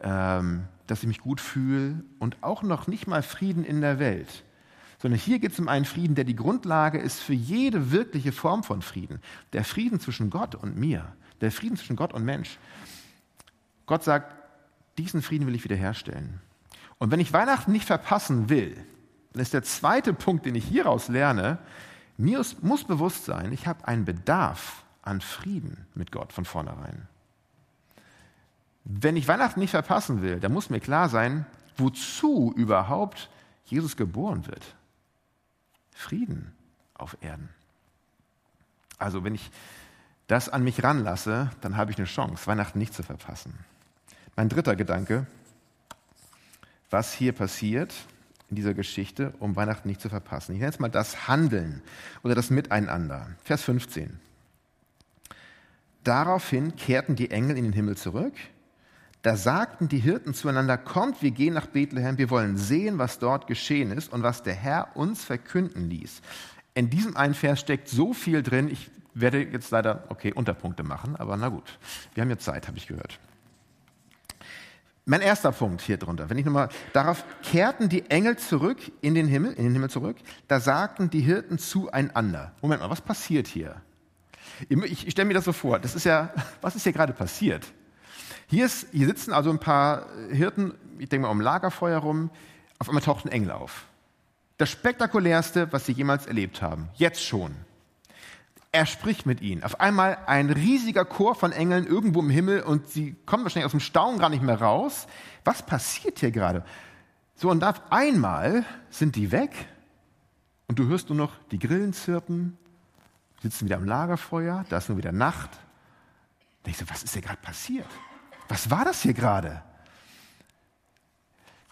ähm, 0.00 0.64
dass 0.86 1.02
ich 1.02 1.08
mich 1.08 1.18
gut 1.18 1.40
fühle 1.40 2.02
und 2.20 2.36
auch 2.40 2.62
noch 2.62 2.86
nicht 2.86 3.06
mal 3.06 3.22
Frieden 3.22 3.64
in 3.64 3.80
der 3.80 3.98
Welt, 3.98 4.44
sondern 5.00 5.18
hier 5.18 5.38
geht 5.38 5.52
es 5.52 5.58
um 5.58 5.66
einen 5.66 5.84
Frieden, 5.84 6.14
der 6.14 6.24
die 6.24 6.36
Grundlage 6.36 6.98
ist 6.98 7.20
für 7.20 7.32
jede 7.32 7.90
wirkliche 7.90 8.32
Form 8.32 8.62
von 8.62 8.82
Frieden. 8.82 9.20
Der 9.52 9.64
Frieden 9.64 9.98
zwischen 9.98 10.30
Gott 10.30 10.54
und 10.54 10.76
mir, 10.76 11.12
der 11.40 11.50
Frieden 11.50 11.76
zwischen 11.76 11.96
Gott 11.96 12.12
und 12.12 12.24
Mensch. 12.24 12.58
Gott 13.86 14.04
sagt, 14.04 14.32
diesen 14.98 15.22
Frieden 15.22 15.46
will 15.46 15.54
ich 15.54 15.64
wiederherstellen. 15.64 16.40
Und 16.98 17.10
wenn 17.10 17.18
ich 17.18 17.32
Weihnachten 17.32 17.72
nicht 17.72 17.86
verpassen 17.86 18.48
will, 18.50 18.76
dann 19.32 19.42
ist 19.42 19.54
der 19.54 19.62
zweite 19.62 20.12
Punkt, 20.12 20.46
den 20.46 20.54
ich 20.54 20.66
hieraus 20.66 21.08
lerne, 21.08 21.58
mir 22.16 22.44
muss 22.60 22.84
bewusst 22.84 23.24
sein, 23.24 23.52
ich 23.52 23.66
habe 23.66 23.86
einen 23.86 24.04
Bedarf 24.04 24.84
an 25.02 25.20
Frieden 25.20 25.86
mit 25.94 26.12
Gott 26.12 26.32
von 26.32 26.44
vornherein. 26.44 27.08
Wenn 28.84 29.16
ich 29.16 29.28
Weihnachten 29.28 29.60
nicht 29.60 29.70
verpassen 29.70 30.22
will, 30.22 30.40
dann 30.40 30.52
muss 30.52 30.70
mir 30.70 30.80
klar 30.80 31.08
sein, 31.08 31.46
wozu 31.76 32.52
überhaupt 32.56 33.30
Jesus 33.64 33.96
geboren 33.96 34.46
wird. 34.46 34.74
Frieden 35.92 36.52
auf 36.94 37.16
Erden. 37.20 37.48
Also 38.98 39.24
wenn 39.24 39.34
ich 39.34 39.50
das 40.26 40.48
an 40.48 40.62
mich 40.62 40.82
ranlasse, 40.82 41.50
dann 41.60 41.76
habe 41.76 41.90
ich 41.90 41.98
eine 41.98 42.06
Chance, 42.06 42.46
Weihnachten 42.46 42.78
nicht 42.78 42.94
zu 42.94 43.02
verpassen. 43.02 43.54
Mein 44.36 44.48
dritter 44.48 44.76
Gedanke, 44.76 45.26
was 46.90 47.12
hier 47.12 47.32
passiert 47.32 47.94
in 48.50 48.56
dieser 48.56 48.74
Geschichte, 48.74 49.32
um 49.38 49.56
Weihnachten 49.56 49.88
nicht 49.88 50.00
zu 50.00 50.08
verpassen. 50.08 50.52
Ich 50.52 50.58
nenne 50.58 50.72
es 50.72 50.78
mal 50.78 50.88
das 50.88 51.28
Handeln 51.28 51.82
oder 52.22 52.34
das 52.34 52.50
Miteinander. 52.50 53.28
Vers 53.44 53.62
15. 53.62 54.18
Daraufhin 56.04 56.76
kehrten 56.76 57.16
die 57.16 57.30
Engel 57.30 57.56
in 57.56 57.64
den 57.64 57.72
Himmel 57.72 57.96
zurück. 57.96 58.34
Da 59.22 59.36
sagten 59.36 59.88
die 59.88 59.98
Hirten 59.98 60.32
zueinander, 60.32 60.78
kommt, 60.78 61.22
wir 61.22 61.30
gehen 61.30 61.52
nach 61.52 61.66
Bethlehem, 61.66 62.16
wir 62.16 62.30
wollen 62.30 62.56
sehen, 62.56 62.98
was 62.98 63.18
dort 63.18 63.46
geschehen 63.46 63.92
ist 63.92 64.10
und 64.12 64.22
was 64.22 64.42
der 64.42 64.54
Herr 64.54 64.96
uns 64.96 65.24
verkünden 65.24 65.90
ließ. 65.90 66.22
In 66.74 66.88
diesem 66.88 67.16
einen 67.16 67.34
Vers 67.34 67.60
steckt 67.60 67.88
so 67.88 68.14
viel 68.14 68.42
drin, 68.42 68.68
ich 68.68 68.90
werde 69.12 69.42
jetzt 69.42 69.70
leider, 69.70 70.04
okay, 70.08 70.32
Unterpunkte 70.32 70.82
machen, 70.82 71.16
aber 71.16 71.36
na 71.36 71.48
gut. 71.48 71.78
Wir 72.14 72.22
haben 72.22 72.30
jetzt 72.30 72.44
Zeit, 72.44 72.66
habe 72.66 72.78
ich 72.78 72.86
gehört. 72.86 73.18
Mein 75.06 75.22
erster 75.22 75.52
Punkt 75.52 75.80
hier 75.82 75.96
drunter, 75.96 76.30
wenn 76.30 76.38
ich 76.38 76.44
nochmal, 76.44 76.68
darauf 76.92 77.24
kehrten 77.42 77.88
die 77.88 78.10
Engel 78.10 78.36
zurück 78.36 78.78
in 79.00 79.14
den 79.14 79.26
Himmel, 79.26 79.52
in 79.54 79.64
den 79.64 79.72
Himmel 79.72 79.90
zurück, 79.90 80.16
da 80.46 80.60
sagten 80.60 81.10
die 81.10 81.20
Hirten 81.20 81.58
zueinander. 81.58 82.52
Moment 82.60 82.82
mal, 82.82 82.90
was 82.90 83.00
passiert 83.00 83.46
hier? 83.46 83.76
Ich, 84.68 85.10
stelle 85.10 85.26
mir 85.26 85.34
das 85.34 85.44
so 85.44 85.52
vor, 85.52 85.78
das 85.78 85.94
ist 85.94 86.04
ja, 86.04 86.32
was 86.60 86.76
ist 86.76 86.84
hier 86.84 86.92
gerade 86.92 87.12
passiert? 87.12 87.66
Hier, 88.46 88.66
ist, 88.66 88.88
hier 88.92 89.06
sitzen 89.06 89.32
also 89.32 89.50
ein 89.50 89.60
paar 89.60 90.06
Hirten, 90.30 90.74
ich 90.98 91.08
denke 91.08 91.26
mal 91.26 91.32
um 91.32 91.40
Lagerfeuer 91.40 91.98
rum, 91.98 92.30
auf 92.78 92.88
einmal 92.88 93.02
taucht 93.02 93.24
ein 93.24 93.32
Engel 93.32 93.52
auf. 93.52 93.86
Das 94.58 94.68
spektakulärste, 94.70 95.72
was 95.72 95.86
sie 95.86 95.92
jemals 95.92 96.26
erlebt 96.26 96.60
haben. 96.60 96.88
Jetzt 96.94 97.24
schon. 97.24 97.54
Er 98.72 98.86
spricht 98.86 99.26
mit 99.26 99.40
ihnen. 99.40 99.64
Auf 99.64 99.80
einmal 99.80 100.18
ein 100.26 100.48
riesiger 100.50 101.04
Chor 101.04 101.34
von 101.34 101.50
Engeln 101.50 101.86
irgendwo 101.86 102.20
im 102.20 102.30
Himmel 102.30 102.62
und 102.62 102.88
sie 102.88 103.16
kommen 103.26 103.42
wahrscheinlich 103.42 103.66
aus 103.66 103.72
dem 103.72 103.80
Staunen 103.80 104.20
gar 104.20 104.28
nicht 104.28 104.42
mehr 104.42 104.60
raus. 104.60 105.08
Was 105.44 105.64
passiert 105.66 106.20
hier 106.20 106.30
gerade? 106.30 106.64
So, 107.34 107.50
und 107.50 107.64
auf 107.64 107.82
einmal 107.90 108.64
sind 108.90 109.16
die 109.16 109.32
weg 109.32 109.50
und 110.68 110.78
du 110.78 110.86
hörst 110.86 111.08
nur 111.08 111.18
noch 111.18 111.32
die 111.50 111.58
Grillen 111.58 111.92
zirpen, 111.92 112.56
sitzen 113.42 113.64
wieder 113.64 113.76
am 113.76 113.84
Lagerfeuer, 113.84 114.64
da 114.68 114.78
ist 114.78 114.88
nur 114.88 114.98
wieder 114.98 115.10
Nacht. 115.10 115.50
Da 115.52 116.66
denkst 116.66 116.80
du, 116.80 116.90
was 116.90 117.02
ist 117.02 117.14
hier 117.14 117.22
gerade 117.22 117.40
passiert? 117.40 117.88
Was 118.48 118.70
war 118.70 118.84
das 118.84 119.02
hier 119.02 119.14
gerade? 119.14 119.62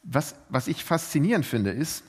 Was, 0.02 0.35
was 0.49 0.67
ich 0.67 0.83
faszinierend 0.83 1.47
finde, 1.47 1.71
ist, 1.71 2.02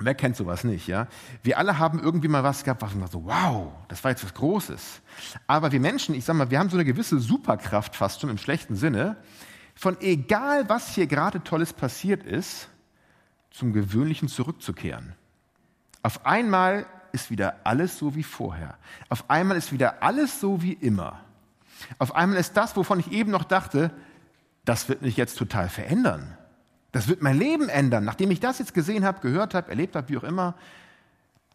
Wer 0.00 0.14
kennt 0.14 0.36
sowas 0.36 0.62
nicht, 0.62 0.86
ja? 0.86 1.08
Wir 1.42 1.58
alle 1.58 1.78
haben 1.78 2.00
irgendwie 2.00 2.28
mal 2.28 2.44
was 2.44 2.62
gehabt, 2.62 2.82
was 2.82 2.94
man 2.94 3.08
so, 3.08 3.24
wow, 3.24 3.72
das 3.88 4.02
war 4.04 4.12
jetzt 4.12 4.22
was 4.22 4.32
Großes. 4.32 5.00
Aber 5.46 5.72
wir 5.72 5.80
Menschen, 5.80 6.14
ich 6.14 6.24
sag 6.24 6.36
mal, 6.36 6.50
wir 6.50 6.58
haben 6.60 6.70
so 6.70 6.76
eine 6.76 6.84
gewisse 6.84 7.18
Superkraft 7.18 7.96
fast 7.96 8.20
schon 8.20 8.30
im 8.30 8.38
schlechten 8.38 8.76
Sinne, 8.76 9.16
von 9.74 10.00
egal 10.00 10.68
was 10.68 10.94
hier 10.94 11.06
gerade 11.06 11.42
Tolles 11.42 11.72
passiert 11.72 12.22
ist, 12.22 12.68
zum 13.50 13.72
Gewöhnlichen 13.72 14.28
zurückzukehren. 14.28 15.14
Auf 16.02 16.24
einmal 16.24 16.86
ist 17.10 17.30
wieder 17.30 17.56
alles 17.64 17.98
so 17.98 18.14
wie 18.14 18.22
vorher. 18.22 18.76
Auf 19.08 19.28
einmal 19.30 19.56
ist 19.56 19.72
wieder 19.72 20.02
alles 20.02 20.40
so 20.40 20.62
wie 20.62 20.74
immer. 20.74 21.20
Auf 21.98 22.14
einmal 22.14 22.38
ist 22.38 22.56
das, 22.56 22.76
wovon 22.76 23.00
ich 23.00 23.10
eben 23.10 23.32
noch 23.32 23.44
dachte, 23.44 23.90
das 24.64 24.88
wird 24.88 25.02
mich 25.02 25.16
jetzt 25.16 25.38
total 25.38 25.68
verändern. 25.68 26.37
Das 26.98 27.06
wird 27.06 27.22
mein 27.22 27.38
Leben 27.38 27.68
ändern. 27.68 28.04
Nachdem 28.04 28.32
ich 28.32 28.40
das 28.40 28.58
jetzt 28.58 28.74
gesehen 28.74 29.04
habe, 29.04 29.20
gehört 29.20 29.54
habe, 29.54 29.68
erlebt 29.68 29.94
habe, 29.94 30.08
wie 30.08 30.16
auch 30.16 30.24
immer, 30.24 30.56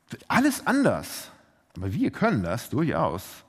wird 0.10 0.24
alles 0.30 0.66
anders. 0.66 1.32
Aber 1.76 1.92
wir 1.92 2.12
können 2.12 2.44
das 2.44 2.70
durchaus, 2.70 3.44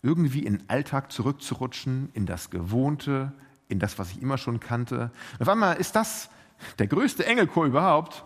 irgendwie 0.00 0.38
in 0.38 0.56
den 0.56 0.70
Alltag 0.70 1.12
zurückzurutschen, 1.12 2.08
in 2.14 2.24
das 2.24 2.48
Gewohnte, 2.48 3.30
in 3.68 3.78
das, 3.78 3.98
was 3.98 4.12
ich 4.12 4.22
immer 4.22 4.38
schon 4.38 4.58
kannte. 4.58 5.10
Und 5.34 5.42
auf 5.42 5.48
einmal 5.50 5.76
ist 5.76 5.96
das 5.96 6.30
der 6.78 6.86
größte 6.86 7.26
Engelchor 7.26 7.66
überhaupt. 7.66 8.24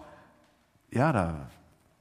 Ja, 0.92 1.12
da, 1.12 1.50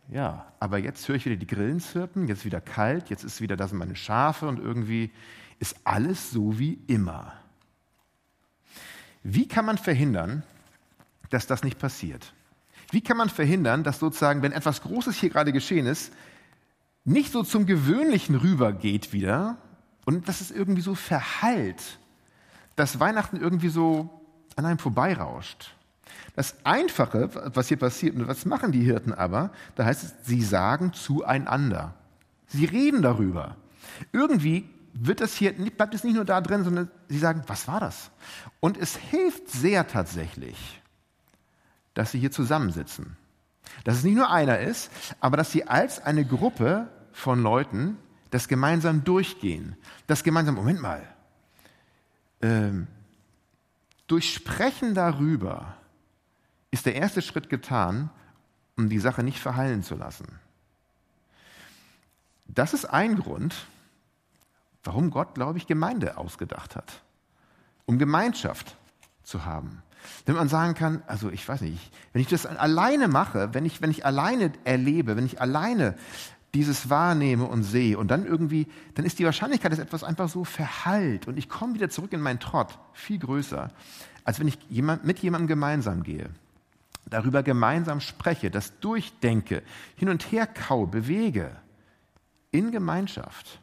ja, 0.10 0.46
aber 0.60 0.78
jetzt 0.78 1.08
höre 1.08 1.16
ich 1.16 1.26
wieder 1.26 1.36
die 1.36 1.48
Grillen 1.48 1.80
zirpen, 1.80 2.28
jetzt 2.28 2.42
ist 2.42 2.46
wieder 2.46 2.62
kalt, 2.62 3.10
jetzt 3.10 3.24
ist 3.24 3.42
wieder, 3.42 3.58
da 3.58 3.68
sind 3.68 3.80
meine 3.80 3.96
Schafe 3.96 4.48
und 4.48 4.60
irgendwie 4.60 5.10
ist 5.58 5.78
alles 5.84 6.30
so 6.30 6.60
wie 6.60 6.80
immer. 6.86 7.34
Wie 9.24 9.48
kann 9.48 9.66
man 9.66 9.80
verhindern, 9.80 10.44
dass 11.30 11.48
das 11.48 11.64
nicht 11.64 11.80
passiert? 11.80 12.34
Wie 12.92 13.02
kann 13.02 13.18
man 13.18 13.30
verhindern, 13.30 13.84
dass 13.84 14.00
sozusagen, 14.00 14.42
wenn 14.42 14.52
etwas 14.52 14.82
Großes 14.82 15.16
hier 15.16 15.30
gerade 15.30 15.52
geschehen 15.52 15.86
ist, 15.86 16.14
nicht 17.04 17.32
so 17.32 17.44
zum 17.44 17.66
Gewöhnlichen 17.66 18.36
rübergeht 18.36 19.14
wieder 19.14 19.58
und 20.06 20.28
dass 20.28 20.42
es 20.42 20.52
irgendwie 20.52 20.82
so 20.82 20.96
verhallt, 20.96 22.00
dass 22.76 23.00
Weihnachten 23.00 23.38
irgendwie 23.38 23.70
so 23.70 24.10
an 24.56 24.66
einem 24.66 24.80
vorbeirauscht? 24.80 25.76
Das 26.36 26.56
Einfache, 26.66 27.30
was 27.54 27.70
hier 27.70 27.78
passiert, 27.78 28.16
und 28.16 28.28
was 28.28 28.46
machen 28.46 28.72
die 28.72 28.84
Hirten 28.84 29.14
aber, 29.14 29.52
da 29.76 29.86
heißt 29.86 30.04
es, 30.04 30.14
sie 30.24 30.42
sagen 30.42 30.94
zueinander. 30.94 31.94
Sie 32.48 32.66
reden 32.66 33.02
darüber. 33.02 33.56
Irgendwie 34.12 34.70
wird 34.94 35.22
das 35.22 35.36
hier, 35.36 35.54
bleibt 35.54 35.94
es 35.94 36.04
nicht 36.04 36.16
nur 36.16 36.26
da 36.26 36.42
drin, 36.42 36.64
sondern 36.64 36.90
sie 37.10 37.20
sagen, 37.20 37.44
was 37.48 37.68
war 37.68 37.80
das? 37.80 38.12
Und 38.60 38.78
es 38.78 38.96
hilft 38.96 39.50
sehr 39.50 39.88
tatsächlich, 39.88 40.82
dass 41.96 42.12
sie 42.12 42.20
hier 42.20 42.32
zusammensitzen. 42.32 43.18
Dass 43.84 43.98
es 43.98 44.04
nicht 44.04 44.16
nur 44.16 44.30
einer 44.30 44.60
ist, 44.60 44.92
aber 45.20 45.38
dass 45.38 45.52
sie 45.52 45.68
als 45.68 46.00
eine 46.00 46.24
Gruppe 46.24 46.88
von 47.12 47.42
Leuten 47.42 47.98
das 48.30 48.48
gemeinsam 48.48 49.04
durchgehen. 49.04 49.76
Das 50.06 50.24
gemeinsam, 50.24 50.56
Moment 50.56 50.82
mal, 50.82 51.02
ähm, 52.42 52.88
durch 54.08 54.44
darüber 54.94 55.78
ist 56.70 56.86
der 56.86 56.96
erste 56.96 57.22
Schritt 57.22 57.50
getan, 57.50 58.10
um 58.78 58.90
die 58.90 59.00
Sache 59.00 59.24
nicht 59.24 59.40
verheilen 59.40 59.82
zu 59.82 59.96
lassen. 59.96 60.40
Das 62.48 62.74
ist 62.74 62.86
ein 62.86 63.16
Grund, 63.16 63.66
warum 64.84 65.10
Gott, 65.10 65.34
glaube 65.34 65.58
ich, 65.58 65.66
Gemeinde 65.66 66.18
ausgedacht 66.18 66.76
hat. 66.76 67.02
Um 67.86 67.98
Gemeinschaft 67.98 68.76
zu 69.24 69.46
haben. 69.46 69.82
Wenn 70.26 70.36
man 70.36 70.50
sagen 70.50 70.74
kann, 70.74 71.02
also 71.08 71.30
ich 71.30 71.48
weiß 71.48 71.62
nicht, 71.62 71.92
wenn 72.14 72.22
ich 72.22 72.28
das 72.28 72.46
alleine 72.46 73.08
mache, 73.08 73.54
wenn 73.54 73.66
ich, 73.66 73.82
wenn 73.82 73.92
ich 73.92 74.06
alleine 74.06 74.52
erlebe, 74.64 75.16
wenn 75.16 75.26
ich 75.26 75.42
alleine 75.42 75.96
dieses 76.54 76.90
wahrnehme 76.90 77.46
und 77.46 77.64
sehe 77.64 77.98
und 77.98 78.10
dann 78.10 78.26
irgendwie, 78.26 78.68
dann 78.96 79.06
ist 79.06 79.20
die 79.20 79.26
Wahrscheinlichkeit, 79.26 79.72
dass 79.72 79.80
etwas 79.80 80.04
einfach 80.04 80.30
so 80.30 80.46
verhallt 80.46 81.28
und 81.28 81.38
ich 81.38 81.50
komme 81.50 81.74
wieder 81.74 81.90
zurück 81.90 82.14
in 82.14 82.22
meinen 82.22 82.40
Trott, 82.40 82.80
viel 82.94 83.20
größer, 83.20 83.72
als 84.24 84.40
wenn 84.40 84.48
ich 84.48 84.58
jemand, 84.70 85.04
mit 85.06 85.20
jemandem 85.20 85.48
gemeinsam 85.48 86.04
gehe, 86.04 86.30
darüber 87.06 87.44
gemeinsam 87.44 88.00
spreche, 88.00 88.50
das 88.50 88.80
durchdenke, 88.80 89.64
hin 89.96 90.10
und 90.10 90.32
her 90.32 90.48
kau, 90.48 90.86
bewege, 90.86 91.52
in 92.52 92.72
Gemeinschaft. 92.72 93.60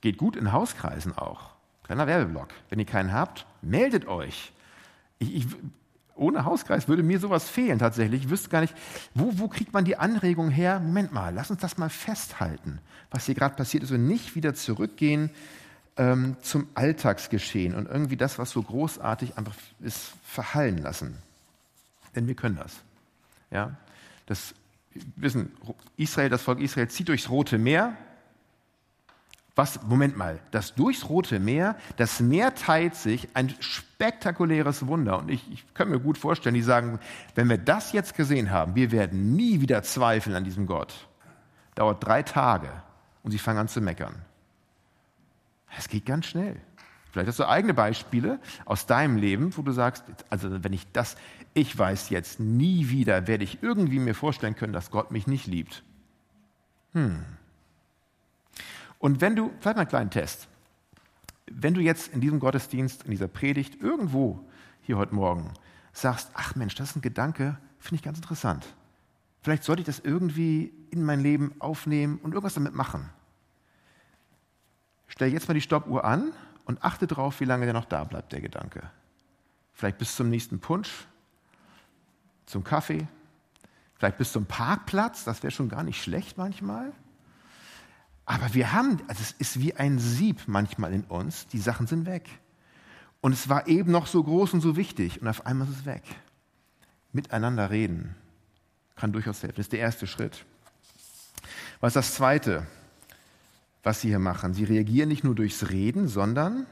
Geht 0.00 0.16
gut 0.16 0.36
in 0.36 0.52
Hauskreisen 0.52 1.16
auch. 1.16 1.50
Kleiner 1.84 2.06
Werbeblock. 2.06 2.48
Wenn 2.68 2.78
ihr 2.78 2.84
keinen 2.84 3.12
habt, 3.12 3.46
meldet 3.62 4.06
euch. 4.06 4.52
Ich, 5.18 5.34
ich, 5.34 5.46
ohne 6.14 6.44
Hauskreis 6.44 6.88
würde 6.88 7.02
mir 7.02 7.20
sowas 7.20 7.48
fehlen 7.48 7.78
tatsächlich. 7.78 8.24
Ich 8.24 8.30
wüsste 8.30 8.48
gar 8.48 8.60
nicht, 8.60 8.74
wo, 9.14 9.38
wo 9.38 9.48
kriegt 9.48 9.72
man 9.72 9.84
die 9.84 9.96
Anregung 9.96 10.50
her? 10.50 10.80
Moment 10.80 11.12
mal, 11.12 11.32
lass 11.32 11.50
uns 11.50 11.60
das 11.60 11.78
mal 11.78 11.90
festhalten, 11.90 12.80
was 13.10 13.26
hier 13.26 13.34
gerade 13.34 13.54
passiert 13.54 13.84
ist 13.84 13.92
und 13.92 14.06
nicht 14.06 14.34
wieder 14.34 14.54
zurückgehen 14.54 15.30
ähm, 15.96 16.36
zum 16.40 16.68
Alltagsgeschehen 16.74 17.74
und 17.74 17.88
irgendwie 17.88 18.16
das, 18.16 18.38
was 18.38 18.50
so 18.50 18.62
großartig 18.62 19.36
einfach 19.36 19.54
ist, 19.80 20.12
verhallen 20.24 20.78
lassen. 20.78 21.16
Denn 22.14 22.26
wir 22.26 22.34
können 22.34 22.56
das. 22.56 22.76
Ja, 23.50 23.76
das 24.26 24.54
wissen 25.16 25.52
Israel, 25.96 26.28
das 26.28 26.42
Volk 26.42 26.60
Israel 26.60 26.88
zieht 26.88 27.08
durchs 27.08 27.28
Rote 27.28 27.58
Meer, 27.58 27.96
was, 29.58 29.82
Moment 29.82 30.16
mal, 30.16 30.38
das 30.52 30.76
durchs 30.76 31.08
Rote 31.08 31.40
Meer, 31.40 31.76
das 31.96 32.20
Meer 32.20 32.54
teilt 32.54 32.94
sich, 32.94 33.28
ein 33.34 33.52
spektakuläres 33.58 34.86
Wunder. 34.86 35.18
Und 35.18 35.32
ich, 35.32 35.50
ich 35.50 35.74
kann 35.74 35.88
mir 35.88 35.98
gut 35.98 36.16
vorstellen, 36.16 36.54
die 36.54 36.62
sagen, 36.62 37.00
wenn 37.34 37.48
wir 37.48 37.58
das 37.58 37.90
jetzt 37.92 38.14
gesehen 38.14 38.52
haben, 38.52 38.76
wir 38.76 38.92
werden 38.92 39.34
nie 39.34 39.60
wieder 39.60 39.82
zweifeln 39.82 40.36
an 40.36 40.44
diesem 40.44 40.66
Gott. 40.66 41.08
Dauert 41.74 42.06
drei 42.06 42.22
Tage 42.22 42.70
und 43.24 43.32
sie 43.32 43.38
fangen 43.38 43.58
an 43.58 43.66
zu 43.66 43.80
meckern. 43.80 44.14
Es 45.76 45.88
geht 45.88 46.06
ganz 46.06 46.26
schnell. 46.26 46.56
Vielleicht 47.10 47.26
hast 47.26 47.40
du 47.40 47.48
eigene 47.48 47.74
Beispiele 47.74 48.38
aus 48.64 48.86
deinem 48.86 49.16
Leben, 49.16 49.56
wo 49.56 49.62
du 49.62 49.72
sagst, 49.72 50.04
also 50.30 50.62
wenn 50.62 50.72
ich 50.72 50.86
das, 50.92 51.16
ich 51.52 51.76
weiß 51.76 52.10
jetzt 52.10 52.38
nie 52.38 52.90
wieder, 52.90 53.26
werde 53.26 53.42
ich 53.42 53.60
irgendwie 53.60 53.98
mir 53.98 54.14
vorstellen 54.14 54.54
können, 54.54 54.72
dass 54.72 54.92
Gott 54.92 55.10
mich 55.10 55.26
nicht 55.26 55.48
liebt. 55.48 55.82
Hm, 56.92 57.24
und 58.98 59.20
wenn 59.20 59.36
du, 59.36 59.50
vielleicht 59.60 59.76
mal 59.76 59.82
einen 59.82 59.88
kleinen 59.88 60.10
Test, 60.10 60.48
wenn 61.50 61.74
du 61.74 61.80
jetzt 61.80 62.08
in 62.08 62.20
diesem 62.20 62.40
Gottesdienst, 62.40 63.04
in 63.04 63.10
dieser 63.10 63.28
Predigt 63.28 63.80
irgendwo 63.80 64.44
hier 64.82 64.98
heute 64.98 65.14
Morgen 65.14 65.52
sagst, 65.92 66.30
ach 66.34 66.54
Mensch, 66.54 66.74
das 66.74 66.90
ist 66.90 66.96
ein 66.96 67.02
Gedanke, 67.02 67.58
finde 67.78 67.96
ich 67.96 68.02
ganz 68.02 68.18
interessant. 68.18 68.66
Vielleicht 69.40 69.64
sollte 69.64 69.80
ich 69.80 69.86
das 69.86 70.00
irgendwie 70.00 70.72
in 70.90 71.04
mein 71.04 71.20
Leben 71.20 71.54
aufnehmen 71.58 72.18
und 72.22 72.32
irgendwas 72.32 72.54
damit 72.54 72.74
machen. 72.74 73.08
Stell 75.06 75.32
jetzt 75.32 75.48
mal 75.48 75.54
die 75.54 75.60
Stoppuhr 75.60 76.04
an 76.04 76.32
und 76.64 76.82
achte 76.84 77.06
darauf, 77.06 77.40
wie 77.40 77.44
lange 77.44 77.64
der 77.64 77.74
noch 77.74 77.86
da 77.86 78.04
bleibt, 78.04 78.32
der 78.32 78.40
Gedanke. 78.40 78.90
Vielleicht 79.72 79.98
bis 79.98 80.16
zum 80.16 80.28
nächsten 80.28 80.60
Punsch, 80.60 81.06
zum 82.46 82.64
Kaffee, 82.64 83.06
vielleicht 83.94 84.18
bis 84.18 84.32
zum 84.32 84.46
Parkplatz, 84.46 85.24
das 85.24 85.42
wäre 85.42 85.50
schon 85.50 85.68
gar 85.68 85.82
nicht 85.82 86.02
schlecht 86.02 86.36
manchmal. 86.36 86.92
Aber 88.28 88.52
wir 88.54 88.72
haben, 88.72 89.00
also 89.08 89.22
es 89.22 89.32
ist 89.32 89.60
wie 89.60 89.74
ein 89.74 89.98
Sieb 89.98 90.42
manchmal 90.46 90.92
in 90.92 91.04
uns, 91.04 91.46
die 91.46 91.58
Sachen 91.58 91.86
sind 91.86 92.06
weg. 92.06 92.28
Und 93.20 93.32
es 93.32 93.48
war 93.48 93.66
eben 93.66 93.90
noch 93.90 94.06
so 94.06 94.22
groß 94.22 94.52
und 94.52 94.60
so 94.60 94.76
wichtig 94.76 95.20
und 95.20 95.28
auf 95.28 95.46
einmal 95.46 95.66
ist 95.68 95.78
es 95.78 95.86
weg. 95.86 96.02
Miteinander 97.12 97.70
reden 97.70 98.14
kann 98.96 99.12
durchaus 99.12 99.42
helfen. 99.42 99.56
Das 99.56 99.66
ist 99.66 99.72
der 99.72 99.80
erste 99.80 100.06
Schritt. 100.06 100.44
Was 101.80 101.90
ist 101.90 101.96
das 101.96 102.14
zweite? 102.14 102.66
was 103.88 104.02
sie 104.02 104.08
hier 104.08 104.18
machen. 104.18 104.54
Sie 104.54 104.64
reagieren 104.64 105.08
nicht 105.08 105.24
nur 105.24 105.34
durchs 105.34 105.70
Reden, 105.70 106.08
sondern 106.08 106.66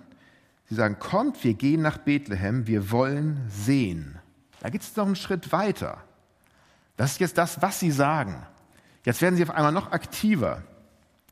sie 0.68 0.74
sagen, 0.74 0.98
kommt, 0.98 1.42
wir 1.44 1.54
gehen 1.54 1.82
nach 1.82 1.98
Bethlehem, 1.98 2.66
wir 2.66 2.90
wollen 2.90 3.40
sehen. 3.48 4.18
Da 4.60 4.68
geht 4.68 4.82
es 4.82 4.94
noch 4.96 5.06
einen 5.06 5.16
Schritt 5.16 5.52
weiter. 5.52 6.02
Das 6.96 7.12
ist 7.12 7.20
jetzt 7.20 7.38
das, 7.38 7.62
was 7.62 7.80
sie 7.80 7.90
sagen. 7.90 8.46
Jetzt 9.04 9.22
werden 9.22 9.36
sie 9.36 9.42
auf 9.42 9.50
einmal 9.50 9.72
noch 9.72 9.92
aktiver. 9.92 10.62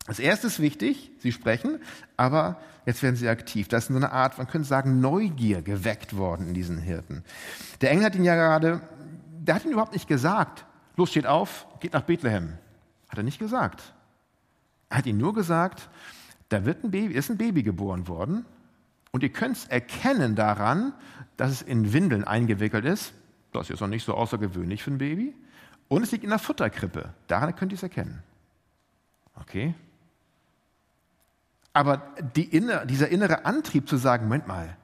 Das 0.06 0.18
erste 0.18 0.48
ist 0.48 0.60
wichtig, 0.60 1.10
sie 1.18 1.32
sprechen, 1.32 1.80
aber 2.16 2.60
jetzt 2.84 3.02
werden 3.02 3.16
sie 3.16 3.28
aktiv. 3.28 3.68
Das 3.68 3.84
ist 3.84 3.88
so 3.88 3.96
eine 3.96 4.12
Art, 4.12 4.36
man 4.36 4.46
könnte 4.46 4.68
sagen, 4.68 5.00
Neugier 5.00 5.62
geweckt 5.62 6.16
worden 6.16 6.48
in 6.48 6.54
diesen 6.54 6.78
Hirten. 6.78 7.24
Der 7.80 7.90
Engel 7.90 8.04
hat 8.04 8.14
ihn 8.14 8.24
ja 8.24 8.34
gerade, 8.34 8.82
der 9.38 9.54
hat 9.54 9.64
ihn 9.64 9.72
überhaupt 9.72 9.94
nicht 9.94 10.06
gesagt, 10.06 10.66
los, 10.96 11.10
steht 11.10 11.26
auf, 11.26 11.66
geht 11.80 11.94
nach 11.94 12.02
Bethlehem. 12.02 12.58
Hat 13.08 13.18
er 13.18 13.24
nicht 13.24 13.38
gesagt. 13.38 13.94
Er 14.90 14.98
hat 14.98 15.06
ihnen 15.06 15.18
nur 15.18 15.32
gesagt, 15.32 15.88
da 16.50 16.66
wird 16.66 16.84
ein 16.84 16.90
Baby, 16.90 17.14
ist 17.14 17.30
ein 17.30 17.38
Baby 17.38 17.62
geboren 17.62 18.06
worden 18.06 18.44
und 19.10 19.22
ihr 19.22 19.30
könnt 19.30 19.56
es 19.56 19.64
erkennen 19.66 20.34
daran, 20.34 20.92
dass 21.38 21.50
es 21.50 21.62
in 21.62 21.92
Windeln 21.94 22.24
eingewickelt 22.24 22.84
ist. 22.84 23.14
Das 23.52 23.62
ist 23.62 23.68
jetzt 23.70 23.80
noch 23.80 23.88
nicht 23.88 24.04
so 24.04 24.14
außergewöhnlich 24.14 24.82
für 24.82 24.90
ein 24.90 24.98
Baby. 24.98 25.34
Und 25.88 26.02
es 26.02 26.10
liegt 26.10 26.24
in 26.24 26.30
der 26.30 26.38
Futterkrippe. 26.38 27.14
Daran 27.28 27.54
könnt 27.54 27.72
ihr 27.72 27.76
es 27.76 27.82
erkennen. 27.82 28.22
Okay? 29.40 29.74
Aber 31.74 32.14
die 32.34 32.44
inner, 32.44 32.86
dieser 32.86 33.08
innere 33.08 33.44
Antrieb 33.44 33.88
zu 33.88 33.96
sagen, 33.96 34.24
Moment 34.24 34.46
mal, 34.46 34.76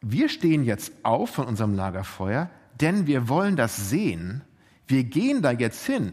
wir 0.00 0.28
stehen 0.28 0.64
jetzt 0.64 0.92
auf 1.02 1.30
von 1.30 1.46
unserem 1.46 1.74
Lagerfeuer, 1.74 2.48
denn 2.80 3.06
wir 3.06 3.28
wollen 3.28 3.56
das 3.56 3.90
sehen. 3.90 4.42
Wir 4.86 5.04
gehen 5.04 5.42
da 5.42 5.50
jetzt 5.50 5.84
hin. 5.84 6.12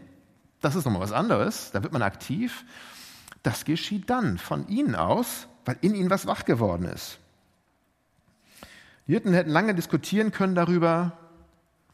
Das 0.60 0.74
ist 0.74 0.84
nochmal 0.84 1.00
was 1.00 1.12
anderes. 1.12 1.70
Da 1.72 1.82
wird 1.82 1.92
man 1.92 2.02
aktiv. 2.02 2.64
Das 3.42 3.64
geschieht 3.64 4.10
dann 4.10 4.38
von 4.38 4.68
ihnen 4.68 4.94
aus, 4.94 5.48
weil 5.64 5.78
in 5.80 5.94
ihnen 5.94 6.10
was 6.10 6.26
wach 6.26 6.44
geworden 6.44 6.84
ist. 6.84 7.18
Die 9.06 9.12
Hirten 9.12 9.32
hätten 9.32 9.50
lange 9.50 9.74
diskutieren 9.74 10.30
können 10.30 10.54
darüber, 10.54 11.18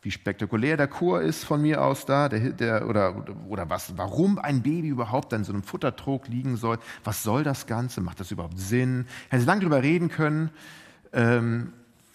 wie 0.03 0.11
spektakulär 0.11 0.77
der 0.77 0.89
Chor 0.89 1.21
ist 1.21 1.45
von 1.45 1.63
mir 1.63 1.83
aus 1.83 2.07
da, 2.07 2.29
der, 2.29 2.51
der, 2.51 2.89
oder, 2.89 3.25
oder 3.49 3.69
was, 3.71 3.97
warum 3.97 4.39
ein 4.39 4.63
Baby 4.63 4.89
überhaupt 4.89 5.33
an 5.35 5.45
so 5.45 5.53
einem 5.53 5.63
Futtertrog 5.63 6.29
liegen 6.29 6.57
soll. 6.57 6.79
Was 7.05 7.23
soll 7.23 7.43
das 7.43 7.67
Ganze? 7.67 8.01
Macht 8.01 8.21
das 8.21 8.31
überhaupt 8.31 8.59
Sinn? 8.59 9.07
Hätten 9.29 9.41
sie 9.41 9.47
lange 9.47 9.61
darüber 9.61 9.83
reden 9.83 10.09
können. 10.09 10.51
Ähm, 11.13 11.73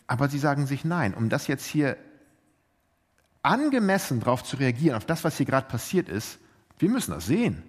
aber 0.07 0.27
sie 0.29 0.39
sagen 0.39 0.67
sich 0.67 0.85
nein, 0.85 1.13
um 1.13 1.29
das 1.29 1.47
jetzt 1.47 1.65
hier 1.65 1.97
angemessen 3.43 4.19
darauf 4.19 4.43
zu 4.43 4.57
reagieren, 4.57 4.95
auf 4.95 5.05
das, 5.05 5.23
was 5.23 5.37
hier 5.37 5.45
gerade 5.45 5.67
passiert 5.67 6.09
ist, 6.09 6.39
wir 6.79 6.89
müssen 6.89 7.11
das 7.11 7.25
sehen. 7.25 7.63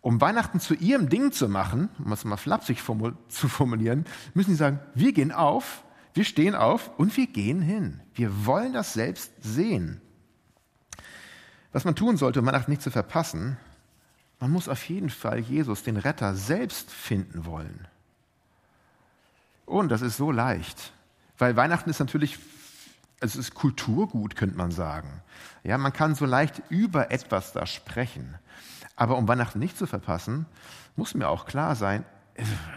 Um 0.00 0.20
Weihnachten 0.20 0.60
zu 0.60 0.74
ihrem 0.74 1.08
Ding 1.08 1.32
zu 1.32 1.48
machen, 1.48 1.88
um 2.04 2.12
es 2.12 2.24
mal 2.24 2.36
flapsig 2.36 2.82
zu 3.28 3.48
formulieren, 3.48 4.04
müssen 4.34 4.50
sie 4.50 4.56
sagen, 4.56 4.80
wir 4.94 5.12
gehen 5.12 5.32
auf 5.32 5.83
wir 6.14 6.24
stehen 6.24 6.54
auf 6.54 6.90
und 6.96 7.16
wir 7.16 7.26
gehen 7.26 7.60
hin. 7.60 8.00
Wir 8.14 8.46
wollen 8.46 8.72
das 8.72 8.92
selbst 8.92 9.32
sehen. 9.42 10.00
Was 11.72 11.84
man 11.84 11.96
tun 11.96 12.16
sollte, 12.16 12.38
um 12.38 12.46
Weihnachten 12.46 12.70
nicht 12.70 12.82
zu 12.82 12.92
verpassen, 12.92 13.56
man 14.38 14.52
muss 14.52 14.68
auf 14.68 14.88
jeden 14.88 15.10
Fall 15.10 15.40
Jesus, 15.40 15.82
den 15.82 15.96
Retter, 15.96 16.36
selbst 16.36 16.90
finden 16.90 17.46
wollen. 17.46 17.88
Und 19.66 19.88
das 19.88 20.02
ist 20.02 20.16
so 20.16 20.30
leicht, 20.30 20.92
weil 21.36 21.56
Weihnachten 21.56 21.90
ist 21.90 21.98
natürlich, 21.98 22.38
es 23.20 23.34
ist 23.34 23.54
Kulturgut, 23.54 24.36
könnte 24.36 24.56
man 24.56 24.70
sagen. 24.70 25.22
Ja, 25.64 25.78
man 25.78 25.92
kann 25.92 26.14
so 26.14 26.26
leicht 26.26 26.62
über 26.68 27.10
etwas 27.10 27.52
da 27.52 27.66
sprechen. 27.66 28.38
Aber 28.94 29.16
um 29.16 29.26
Weihnachten 29.26 29.58
nicht 29.58 29.76
zu 29.76 29.86
verpassen, 29.86 30.46
muss 30.94 31.14
mir 31.14 31.28
auch 31.28 31.46
klar 31.46 31.74
sein, 31.74 32.04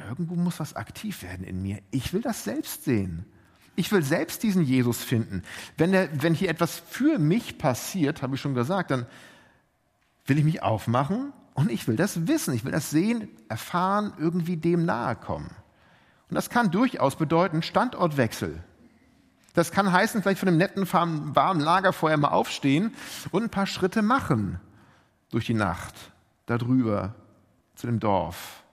irgendwo 0.08 0.36
muss 0.36 0.60
was 0.60 0.76
aktiv 0.76 1.24
werden 1.24 1.46
in 1.46 1.62
mir. 1.62 1.80
Ich 1.92 2.14
will 2.14 2.22
das 2.22 2.44
selbst 2.44 2.84
sehen. 2.84 3.26
Ich 3.76 3.92
will 3.92 4.04
selbst 4.04 4.44
diesen 4.44 4.64
Jesus 4.64 5.04
finden. 5.04 5.44
Wenn, 5.78 5.92
der, 5.92 6.22
wenn 6.22 6.34
hier 6.34 6.50
etwas 6.50 6.80
für 6.80 7.20
mich 7.20 7.58
passiert, 7.58 8.22
habe 8.22 8.36
ich 8.36 8.42
schon 8.42 8.56
gesagt, 8.56 8.92
dann 8.92 9.06
will 10.26 10.38
ich 10.38 10.44
mich 10.44 10.64
aufmachen 10.64 11.32
und 11.54 11.72
ich 11.72 11.88
will 11.88 11.96
das 11.96 12.28
wissen. 12.28 12.54
Ich 12.54 12.66
will 12.66 12.72
das 12.72 12.90
sehen, 12.90 13.30
erfahren, 13.50 14.14
irgendwie 14.18 14.58
dem 14.58 14.86
nahe 14.86 15.16
kommen. 15.16 15.50
Und 16.30 16.36
das 16.36 16.50
kann 16.50 16.72
durchaus 16.72 17.16
bedeuten 17.16 17.62
Standortwechsel. 17.62 18.64
Das 19.54 19.72
kann 19.72 19.92
heißen, 19.92 20.22
vielleicht 20.22 20.40
von 20.40 20.50
einem 20.50 20.58
netten, 20.58 20.92
warmen 20.92 21.60
Lagerfeuer 21.62 22.18
mal 22.18 22.30
aufstehen 22.30 22.94
und 23.32 23.44
ein 23.44 23.50
paar 23.50 23.66
Schritte 23.66 24.02
machen 24.02 24.60
durch 25.32 25.46
die 25.46 25.56
Nacht, 25.56 25.96
darüber 26.46 27.16
zu 27.76 27.88
dem 27.88 28.00
Dorf 28.00 28.64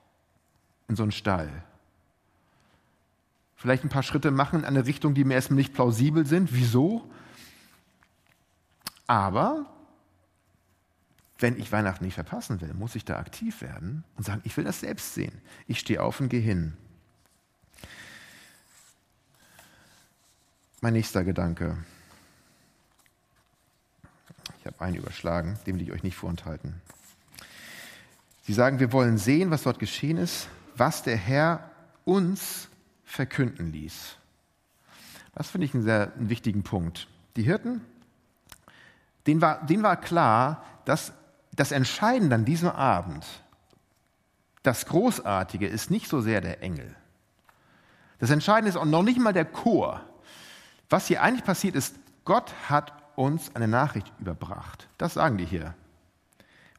in 0.87 0.95
so 0.95 1.03
einen 1.03 1.11
Stall. 1.11 1.63
Vielleicht 3.55 3.83
ein 3.83 3.89
paar 3.89 4.03
Schritte 4.03 4.31
machen 4.31 4.59
in 4.59 4.65
eine 4.65 4.85
Richtung, 4.85 5.13
die 5.13 5.23
mir 5.23 5.35
erstmal 5.35 5.57
nicht 5.57 5.73
plausibel 5.73 6.25
sind. 6.25 6.53
Wieso? 6.53 7.09
Aber 9.07 9.65
wenn 11.39 11.59
ich 11.59 11.71
Weihnachten 11.71 12.05
nicht 12.05 12.15
verpassen 12.15 12.61
will, 12.61 12.73
muss 12.73 12.95
ich 12.95 13.05
da 13.05 13.17
aktiv 13.17 13.61
werden 13.61 14.03
und 14.17 14.25
sagen, 14.25 14.41
ich 14.43 14.55
will 14.55 14.63
das 14.63 14.79
selbst 14.79 15.13
sehen. 15.13 15.41
Ich 15.67 15.79
stehe 15.79 16.01
auf 16.01 16.19
und 16.19 16.29
gehe 16.29 16.41
hin. 16.41 16.77
Mein 20.81 20.93
nächster 20.93 21.23
Gedanke. 21.23 21.77
Ich 24.59 24.65
habe 24.65 24.79
einen 24.81 24.95
überschlagen, 24.95 25.57
den 25.65 25.75
will 25.75 25.81
ich 25.81 25.91
euch 25.91 26.03
nicht 26.03 26.15
vorenthalten. 26.15 26.81
Sie 28.43 28.53
sagen, 28.53 28.79
wir 28.79 28.91
wollen 28.91 29.17
sehen, 29.17 29.49
was 29.51 29.63
dort 29.63 29.79
geschehen 29.79 30.17
ist, 30.17 30.47
was 30.77 31.03
der 31.03 31.17
Herr 31.17 31.71
uns 32.03 32.69
verkünden 33.03 33.71
ließ. 33.71 34.17
Das 35.33 35.49
finde 35.49 35.65
ich 35.65 35.73
einen 35.73 35.83
sehr 35.83 36.13
einen 36.15 36.29
wichtigen 36.29 36.63
Punkt. 36.63 37.07
Die 37.35 37.43
Hirten, 37.43 37.81
denen 39.27 39.41
war, 39.41 39.65
denen 39.65 39.83
war 39.83 39.97
klar, 39.97 40.63
dass 40.85 41.13
das 41.53 41.71
Entscheidende 41.71 42.35
an 42.35 42.45
diesem 42.45 42.69
Abend, 42.69 43.25
das 44.63 44.85
Großartige 44.85 45.67
ist 45.67 45.91
nicht 45.91 46.09
so 46.09 46.21
sehr 46.21 46.41
der 46.41 46.63
Engel. 46.63 46.95
Das 48.19 48.29
Entscheidende 48.29 48.69
ist 48.69 48.77
auch 48.77 48.85
noch 48.85 49.03
nicht 49.03 49.19
mal 49.19 49.33
der 49.33 49.45
Chor. 49.45 50.01
Was 50.89 51.07
hier 51.07 51.21
eigentlich 51.21 51.43
passiert 51.43 51.75
ist, 51.75 51.95
Gott 52.23 52.53
hat 52.69 52.93
uns 53.15 53.55
eine 53.55 53.67
Nachricht 53.67 54.11
überbracht. 54.19 54.87
Das 54.97 55.13
sagen 55.13 55.37
die 55.37 55.45
hier. 55.45 55.75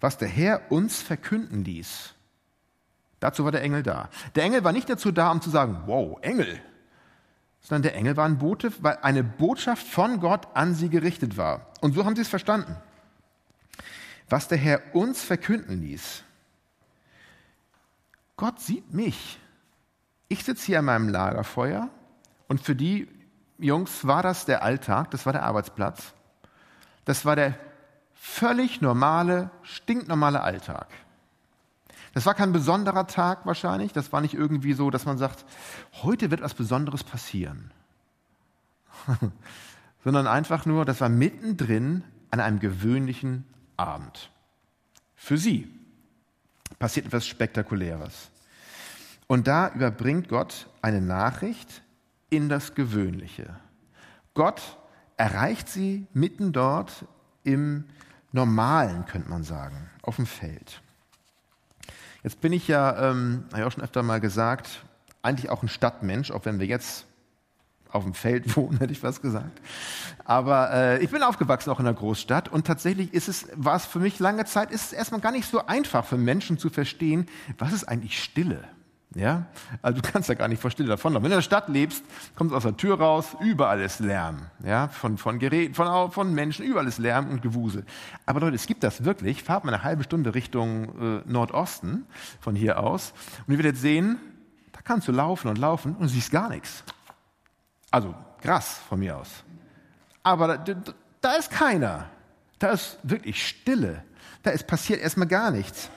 Was 0.01 0.19
der 0.19 0.29
Herr 0.29 0.71
uns 0.71 1.01
verkünden 1.03 1.65
ließ. 1.65 2.16
Dazu 3.27 3.43
war 3.43 3.51
der 3.51 3.63
Engel 3.63 3.83
da. 3.83 4.09
Der 4.37 4.45
Engel 4.45 4.63
war 4.63 4.71
nicht 4.71 4.89
dazu 4.89 5.11
da, 5.11 5.33
um 5.33 5.41
zu 5.41 5.51
sagen, 5.51 5.83
wow, 5.87 6.17
Engel, 6.23 6.61
sondern 7.61 7.83
der 7.83 7.97
Engel 7.97 8.17
war 8.17 8.25
ein 8.25 8.39
Bote, 8.39 8.73
weil 8.79 8.99
eine 9.03 9.25
Botschaft 9.25 9.85
von 9.85 10.21
Gott 10.21 10.47
an 10.55 10.75
sie 10.75 10.89
gerichtet 10.91 11.37
war. 11.37 11.67
Und 11.81 11.97
so 11.97 12.05
haben 12.05 12.15
sie 12.15 12.23
es 12.23 12.29
verstanden. 12.29 12.77
Was 14.29 14.47
der 14.47 14.59
Herr 14.59 14.81
uns 14.95 15.25
verkünden 15.25 15.81
ließ. 15.83 16.23
Gott 18.37 18.61
sieht 18.61 18.95
mich. 18.95 19.41
Ich 20.29 20.45
sitze 20.45 20.67
hier 20.67 20.79
an 20.79 20.85
meinem 20.85 21.09
Lagerfeuer 21.09 21.89
und 22.47 22.61
für 22.61 22.77
die 22.77 23.09
Jungs 23.59 24.07
war 24.07 24.23
das 24.23 24.45
der 24.45 24.63
Alltag, 24.63 25.11
das 25.11 25.27
war 25.27 25.33
der 25.33 25.43
Arbeitsplatz. 25.43 26.15
Das 27.05 27.25
war 27.25 27.35
der 27.35 27.59
völlig 28.15 28.81
normale, 28.81 29.51
stinknormale 29.63 30.43
Alltag. 30.43 30.87
Das 32.17 32.25
war 32.25 32.33
kein 32.33 32.51
besonderer 32.51 33.07
Tag 33.07 33.45
wahrscheinlich. 33.45 33.93
Das 33.93 34.11
war 34.11 34.23
nicht 34.23 34.33
irgendwie 34.33 34.73
so, 34.73 34.89
dass 34.89 35.05
man 35.05 35.19
sagt, 35.19 35.45
heute 36.03 36.31
wird 36.31 36.41
was 36.41 36.55
Besonderes 36.55 37.05
passieren. 37.05 37.71
Sondern 40.03 40.27
einfach 40.27 40.65
nur, 40.65 40.87
das 40.87 41.03
war 41.03 41.11
mittendrin 41.11 42.05
an 42.31 42.41
einem 42.41 42.59
gewöhnlichen 42.59 43.45
Abend. 43.77 44.31
Für 45.15 45.37
sie 45.37 45.69
passiert 46.79 47.05
etwas 47.05 47.27
Spektakuläres. 47.27 48.31
Und 49.27 49.47
da 49.47 49.69
überbringt 49.75 50.31
Gott 50.31 50.71
eine 50.81 51.03
Nachricht 51.03 51.83
in 52.31 52.49
das 52.49 52.75
Gewöhnliche. 52.75 53.57
Gott 54.33 54.79
erreicht 55.19 55.69
sie 55.69 56.07
mitten 56.15 56.55
dort 56.55 57.05
im 57.45 57.85
Normalen, 58.33 59.05
könnte 59.05 59.29
man 59.29 59.45
sagen, 59.45 59.91
auf 60.01 60.17
dem 60.17 60.25
Feld. 60.25 60.81
Jetzt 62.27 62.41
bin 62.41 62.53
ich 62.53 62.67
ja, 62.67 63.11
ähm, 63.11 63.45
habe 63.53 63.61
ich 63.61 63.67
auch 63.69 63.71
schon 63.71 63.85
öfter 63.85 64.03
mal 64.03 64.19
gesagt, 64.19 64.83
eigentlich 65.23 65.49
auch 65.49 65.63
ein 65.63 65.69
Stadtmensch, 65.69 66.33
auch 66.33 66.45
wenn 66.45 66.59
wir 66.59 66.67
jetzt 66.67 67.07
auf 67.89 68.03
dem 68.03 68.15
Feld 68.15 68.57
wohnen, 68.57 68.79
hätte 68.79 68.93
ich 68.93 69.01
was 69.05 69.23
gesagt. 69.23 69.61
Aber 70.25 70.73
äh, 70.73 71.05
ich 71.05 71.11
bin 71.11 71.23
aufgewachsen 71.23 71.71
auch 71.71 71.79
in 71.79 71.87
einer 71.87 71.95
Großstadt 71.95 72.49
und 72.49 72.67
tatsächlich 72.67 73.15
ist 73.15 73.29
es, 73.29 73.47
war 73.55 73.77
es 73.77 73.87
für 73.87 74.01
mich 74.01 74.19
lange 74.19 74.45
Zeit, 74.45 74.73
ist 74.73 74.87
es 74.87 74.93
erstmal 74.93 75.21
gar 75.21 75.31
nicht 75.31 75.49
so 75.49 75.67
einfach 75.67 76.05
für 76.05 76.17
Menschen 76.17 76.59
zu 76.59 76.69
verstehen, 76.69 77.29
was 77.59 77.73
ist 77.73 77.85
eigentlich 77.85 78.21
Stille? 78.21 78.65
Ja? 79.15 79.47
Also 79.83 80.01
du 80.01 80.11
kannst 80.11 80.29
ja 80.29 80.35
gar 80.35 80.49
nicht 80.49 80.61
vor 80.61 80.71
Stille 80.71 80.89
davonlaufen. 80.89 81.25
Wenn 81.25 81.31
du 81.31 81.37
in 81.37 81.39
der 81.39 81.43
Stadt 81.43 81.69
lebst, 81.69 82.05
kommst 82.35 82.55
aus 82.55 82.65
der 82.65 82.77
Tür 82.77 82.99
raus, 82.99 83.37
überall 83.41 83.81
ist 83.81 84.01
Lärm. 84.01 84.47
Ja? 84.65 84.89
Von, 84.89 85.17
von 85.17 85.39
Geräten, 85.39 85.75
von, 85.75 86.11
von 86.11 86.35
Menschen, 86.35 86.65
überall 86.65 86.87
ist 86.87 86.99
Lärm 86.99 87.31
und 87.31 87.43
Gewusel. 87.43 87.85
Aber 88.27 88.41
Leute, 88.41 88.57
es 88.57 88.67
gibt 88.67 88.83
das 88.83 89.05
wirklich. 89.05 89.43
Fahrt 89.43 89.65
mal 89.65 89.73
eine 89.73 89.85
halbe 89.85 90.05
Stunde 90.05 90.35
Richtung 90.35 91.23
äh, 91.25 91.31
Nordosten 91.31 92.07
von 92.41 92.55
hier 92.55 92.81
aus 92.81 93.13
und 93.47 93.55
ihr 93.55 93.59
werdet 93.59 93.79
sehen, 93.79 94.19
da 94.73 94.81
kannst 94.83 95.09
du 95.09 95.13
laufen 95.13 95.49
und 95.49 95.59
laufen 95.59 95.97
und 95.97 96.09
siehst 96.09 96.31
gar 96.31 96.51
nichts. 96.51 96.85
Also 97.91 98.15
Gras 98.43 98.81
von 98.89 98.99
mir 98.99 99.17
aus. 99.17 99.29
Aber 100.23 100.59
da, 100.59 100.75
da 101.21 101.33
ist 101.33 101.51
keiner. 101.51 102.07
Da 102.59 102.71
ist 102.71 102.99
wirklich 103.03 103.47
Stille. 103.47 104.03
Da 104.43 104.51
ist 104.51 104.67
passiert 104.67 105.01
erstmal 105.01 105.29
gar 105.29 105.51
nichts. 105.51 105.91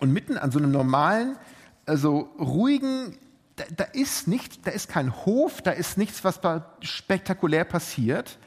Und 0.00 0.12
mitten 0.12 0.36
an 0.36 0.50
so 0.50 0.58
einem 0.58 0.70
normalen 0.70 1.36
also 1.88 2.30
ruhigen, 2.38 3.16
da, 3.56 3.64
da, 3.76 3.84
ist 3.84 4.28
nicht, 4.28 4.66
da 4.66 4.70
ist 4.70 4.88
kein 4.88 5.14
Hof, 5.24 5.62
da 5.62 5.70
ist 5.70 5.98
nichts, 5.98 6.22
was 6.24 6.40
spektakulär 6.82 7.64
passiert. 7.64 8.38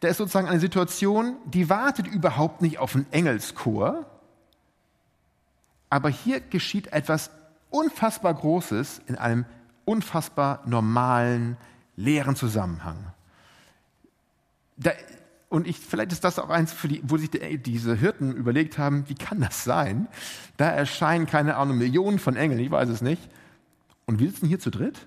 Da 0.00 0.08
ist 0.08 0.18
sozusagen 0.18 0.48
eine 0.48 0.60
Situation, 0.60 1.36
die 1.46 1.70
wartet 1.70 2.06
überhaupt 2.06 2.62
nicht 2.62 2.78
auf 2.78 2.94
einen 2.94 3.10
Engelschor. 3.12 4.04
Aber 5.88 6.10
hier 6.10 6.40
geschieht 6.40 6.88
etwas 6.88 7.30
unfassbar 7.70 8.34
Großes 8.34 9.00
in 9.06 9.16
einem 9.16 9.46
unfassbar 9.84 10.62
normalen, 10.66 11.56
leeren 11.96 12.36
Zusammenhang. 12.36 13.12
Da, 14.76 14.92
und 15.48 15.66
ich, 15.66 15.78
vielleicht 15.78 16.12
ist 16.12 16.24
das 16.24 16.38
auch 16.38 16.50
eins, 16.50 16.74
die, 16.82 17.00
wo 17.04 17.16
sich 17.16 17.30
die, 17.30 17.58
diese 17.58 17.94
Hirten 17.94 18.34
überlegt 18.34 18.78
haben, 18.78 19.08
wie 19.08 19.14
kann 19.14 19.40
das 19.40 19.64
sein? 19.64 20.08
Da 20.56 20.68
erscheinen, 20.68 21.26
keine 21.26 21.56
Ahnung, 21.56 21.78
Millionen 21.78 22.18
von 22.18 22.36
Engeln, 22.36 22.58
ich 22.58 22.70
weiß 22.70 22.88
es 22.88 23.00
nicht. 23.00 23.22
Und 24.06 24.18
wir 24.18 24.28
sitzen 24.28 24.46
hier 24.46 24.58
zu 24.58 24.70
dritt? 24.70 25.06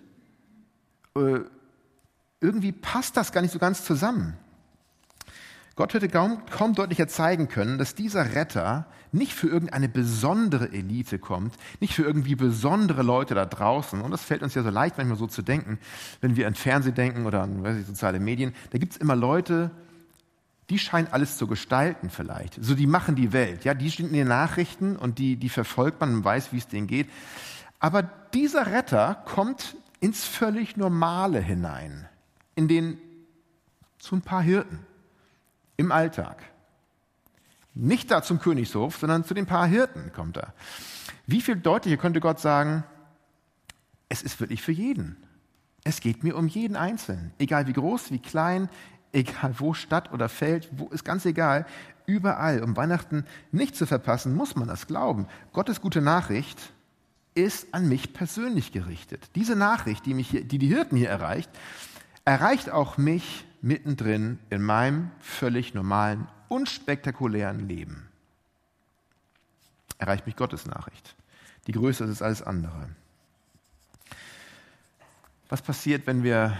Äh, 1.15 1.41
irgendwie 2.41 2.71
passt 2.71 3.17
das 3.17 3.31
gar 3.31 3.41
nicht 3.41 3.51
so 3.51 3.59
ganz 3.59 3.83
zusammen. 3.83 4.37
Gott 5.75 5.93
hätte 5.93 6.09
kaum, 6.09 6.45
kaum 6.45 6.73
deutlicher 6.73 7.07
zeigen 7.07 7.47
können, 7.47 7.77
dass 7.77 7.95
dieser 7.95 8.35
Retter 8.35 8.85
nicht 9.13 9.33
für 9.33 9.47
irgendeine 9.47 9.87
besondere 9.87 10.71
Elite 10.71 11.19
kommt, 11.19 11.55
nicht 11.79 11.93
für 11.93 12.03
irgendwie 12.03 12.35
besondere 12.35 13.01
Leute 13.01 13.33
da 13.33 13.45
draußen. 13.45 14.01
Und 14.01 14.11
das 14.11 14.23
fällt 14.23 14.43
uns 14.43 14.55
ja 14.55 14.63
so 14.63 14.69
leicht, 14.69 14.97
manchmal 14.97 15.17
so 15.17 15.27
zu 15.27 15.41
denken, 15.41 15.79
wenn 16.21 16.35
wir 16.35 16.47
an 16.47 16.55
Fernsehen 16.55 16.95
denken 16.95 17.25
oder 17.25 17.43
an 17.43 17.63
weiß 17.63 17.77
ich, 17.77 17.87
soziale 17.87 18.19
Medien. 18.19 18.53
Da 18.71 18.77
gibt 18.77 18.93
es 18.93 18.97
immer 18.97 19.15
Leute, 19.15 19.71
die 20.69 20.79
scheinen 20.79 21.07
alles 21.11 21.37
zu 21.37 21.47
gestalten 21.47 22.09
vielleicht. 22.09 22.63
So, 22.63 22.75
die 22.75 22.87
machen 22.87 23.15
die 23.15 23.33
Welt. 23.33 23.65
Ja, 23.65 23.73
die 23.73 23.89
stehen 23.89 24.07
in 24.07 24.13
den 24.13 24.27
Nachrichten 24.27 24.95
und 24.95 25.17
die, 25.17 25.35
die 25.35 25.49
verfolgt 25.49 25.99
man 25.99 26.13
und 26.13 26.23
weiß, 26.23 26.53
wie 26.53 26.57
es 26.57 26.67
denen 26.67 26.87
geht. 26.87 27.09
Aber 27.79 28.03
dieser 28.03 28.67
Retter 28.67 29.15
kommt 29.25 29.75
ins 29.99 30.25
völlig 30.25 30.77
Normale 30.77 31.39
hinein. 31.39 32.07
In 32.55 32.67
den, 32.67 32.97
zu 33.97 34.15
ein 34.15 34.21
paar 34.21 34.41
Hirten. 34.41 34.85
Im 35.77 35.91
Alltag. 35.91 36.43
Nicht 37.73 38.11
da 38.11 38.21
zum 38.21 38.39
Königshof, 38.39 38.97
sondern 38.97 39.23
zu 39.23 39.33
den 39.33 39.45
paar 39.45 39.65
Hirten 39.65 40.11
kommt 40.13 40.37
er. 40.37 40.53
Wie 41.25 41.41
viel 41.41 41.55
deutlicher 41.55 41.97
könnte 41.97 42.19
Gott 42.19 42.39
sagen, 42.39 42.83
es 44.09 44.21
ist 44.21 44.39
wirklich 44.39 44.61
für 44.61 44.71
jeden. 44.71 45.15
Es 45.83 46.01
geht 46.01 46.23
mir 46.23 46.35
um 46.35 46.47
jeden 46.47 46.75
Einzelnen. 46.75 47.31
Egal 47.39 47.67
wie 47.67 47.73
groß, 47.73 48.11
wie 48.11 48.19
klein, 48.19 48.69
egal 49.11 49.55
wo 49.57 49.73
Stadt 49.73 50.11
oder 50.13 50.29
Feld, 50.29 50.69
wo 50.71 50.87
ist 50.89 51.03
ganz 51.03 51.25
egal, 51.25 51.65
überall, 52.05 52.63
um 52.63 52.75
Weihnachten 52.75 53.25
nicht 53.51 53.75
zu 53.75 53.85
verpassen, 53.85 54.35
muss 54.35 54.55
man 54.55 54.67
das 54.67 54.87
glauben. 54.87 55.27
Gottes 55.53 55.81
gute 55.81 56.01
Nachricht 56.01 56.73
ist 57.35 57.73
an 57.73 57.87
mich 57.87 58.13
persönlich 58.13 58.71
gerichtet. 58.71 59.29
Diese 59.35 59.55
Nachricht, 59.55 60.05
die, 60.05 60.13
mich 60.13 60.29
hier, 60.29 60.43
die 60.43 60.57
die 60.57 60.67
Hirten 60.67 60.97
hier 60.97 61.09
erreicht, 61.09 61.49
erreicht 62.25 62.69
auch 62.69 62.97
mich 62.97 63.45
mittendrin 63.61 64.39
in 64.49 64.61
meinem 64.61 65.11
völlig 65.19 65.73
normalen, 65.73 66.27
unspektakulären 66.47 67.67
Leben. 67.67 68.09
Erreicht 69.97 70.25
mich 70.25 70.35
Gottes 70.35 70.65
Nachricht, 70.65 71.15
die 71.67 71.73
größer 71.73 72.05
ist 72.05 72.21
alles 72.21 72.41
andere. 72.41 72.89
Was 75.49 75.61
passiert, 75.61 76.07
wenn 76.07 76.23
wir 76.23 76.57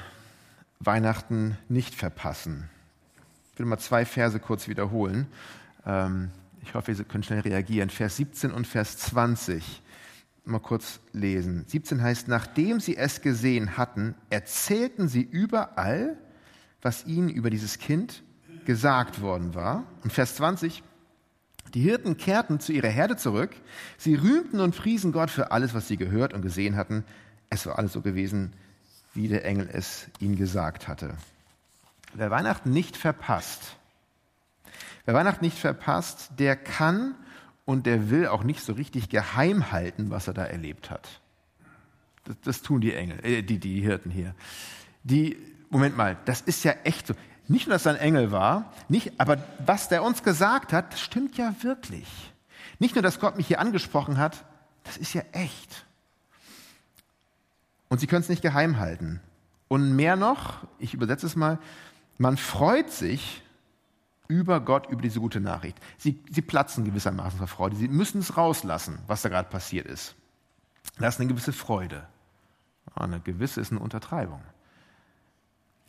Weihnachten 0.82 1.58
nicht 1.68 1.94
verpassen. 1.94 2.70
Ich 3.52 3.60
will 3.60 3.66
mal 3.66 3.80
zwei 3.80 4.06
Verse 4.06 4.40
kurz 4.40 4.70
wiederholen. 4.70 5.28
Ähm, 5.86 6.32
ich 6.64 6.74
hoffe, 6.74 6.96
Sie 6.96 7.04
können 7.04 7.24
schnell 7.24 7.42
reagieren. 7.42 7.90
Vers 7.90 8.16
17 8.16 8.52
und 8.52 8.66
Vers 8.66 8.98
20. 8.98 9.82
Mal 10.46 10.60
kurz 10.60 11.02
lesen. 11.12 11.66
17 11.68 12.02
heißt, 12.02 12.30
nachdem 12.30 12.80
sie 12.80 12.96
es 12.96 13.22
gesehen 13.22 13.76
hatten, 13.78 14.16
erzählten 14.30 15.10
sie 15.10 15.22
überall, 15.22 16.18
was 16.82 17.06
ihnen 17.06 17.28
über 17.28 17.50
dieses 17.50 17.78
Kind 17.78 18.24
gesagt 18.64 19.20
worden 19.20 19.56
war. 19.56 19.84
Und 20.04 20.14
Vers 20.14 20.36
20, 20.36 20.82
die 21.74 21.82
Hirten 21.82 22.16
kehrten 22.16 22.62
zu 22.62 22.72
ihrer 22.72 22.88
Herde 22.88 23.18
zurück. 23.18 23.52
Sie 23.98 24.16
rühmten 24.16 24.62
und 24.62 24.78
priesen 24.78 25.12
Gott 25.12 25.30
für 25.30 25.52
alles, 25.52 25.74
was 25.74 25.90
sie 25.90 25.98
gehört 25.98 26.34
und 26.34 26.42
gesehen 26.42 26.78
hatten. 26.78 27.04
Es 27.50 27.66
war 27.66 27.78
alles 27.78 27.92
so 27.92 28.02
gewesen, 28.02 28.54
wie 29.14 29.28
der 29.28 29.46
Engel 29.46 29.70
es 29.72 30.08
ihnen 30.20 30.36
gesagt 30.36 30.88
hatte. 30.88 31.16
Wer 32.14 32.32
Weihnachten 32.32 32.72
nicht 32.72 32.98
verpasst, 32.98 33.76
wer 35.06 35.14
Weihnachten 35.14 35.46
nicht 35.46 35.58
verpasst, 35.58 36.32
der 36.38 36.56
kann 36.56 37.16
und 37.66 37.86
der 37.86 38.10
will 38.10 38.28
auch 38.28 38.44
nicht 38.44 38.62
so 38.62 38.74
richtig 38.74 39.10
geheim 39.10 39.72
halten, 39.72 40.10
was 40.10 40.28
er 40.28 40.34
da 40.34 40.44
erlebt 40.44 40.90
hat. 40.90 41.22
Das, 42.24 42.36
das 42.44 42.62
tun 42.62 42.82
die 42.82 42.94
Engel, 42.94 43.24
äh, 43.24 43.42
die, 43.44 43.60
die 43.60 43.82
Hirten 43.82 44.10
hier. 44.10 44.34
Die, 45.04 45.38
Moment 45.70 45.96
mal, 45.96 46.18
das 46.26 46.42
ist 46.42 46.64
ja 46.64 46.74
echt 46.84 47.08
so. 47.08 47.14
Nicht 47.48 47.68
nur, 47.68 47.76
dass 47.76 47.86
er 47.86 47.94
ein 47.94 48.00
Engel 48.00 48.32
war, 48.32 48.74
nicht, 48.90 49.20
aber 49.20 49.38
was 49.66 49.90
der 49.90 50.04
uns 50.04 50.24
gesagt 50.24 50.74
hat, 50.74 50.94
das 50.94 51.02
stimmt 51.02 51.38
ja 51.38 51.56
wirklich. 51.62 52.08
Nicht 52.78 52.96
nur, 52.96 53.02
dass 53.02 53.20
Gott 53.20 53.38
mich 53.38 53.48
hier 53.48 53.60
angesprochen 53.60 54.18
hat, 54.18 54.46
das 54.84 54.98
ist 54.98 55.14
ja 55.14 55.24
echt. 55.32 55.86
Und 57.90 58.00
sie 58.00 58.08
können 58.08 58.22
es 58.22 58.30
nicht 58.30 58.42
geheim 58.42 58.78
halten. 58.78 59.20
Und 59.68 59.96
mehr 59.96 60.16
noch, 60.16 60.68
ich 60.80 60.94
übersetze 60.94 61.26
es 61.26 61.36
mal, 61.36 61.60
man 62.18 62.38
freut 62.38 62.92
sich 62.92 63.44
über 64.28 64.62
Gott, 64.62 64.90
über 64.90 65.02
diese 65.02 65.20
gute 65.20 65.40
Nachricht. 65.40 65.78
Sie, 65.98 66.24
sie 66.30 66.42
platzen 66.42 66.86
gewissermaßen 66.86 67.40
vor 67.40 67.48
Freude. 67.48 67.76
Sie 67.76 67.88
müssen 67.88 68.20
es 68.20 68.38
rauslassen, 68.38 69.00
was 69.08 69.24
da 69.24 69.30
gerade 69.30 69.50
passiert 69.50 69.88
ist. 69.88 70.16
Das 71.00 71.16
ist 71.16 71.22
eine 71.22 71.30
gewisse 71.30 71.54
Freude. 71.54 72.08
Eine 72.96 73.20
gewisse 73.20 73.62
ist 73.62 73.72
eine 73.72 73.80
Untertreibung. 73.80 74.42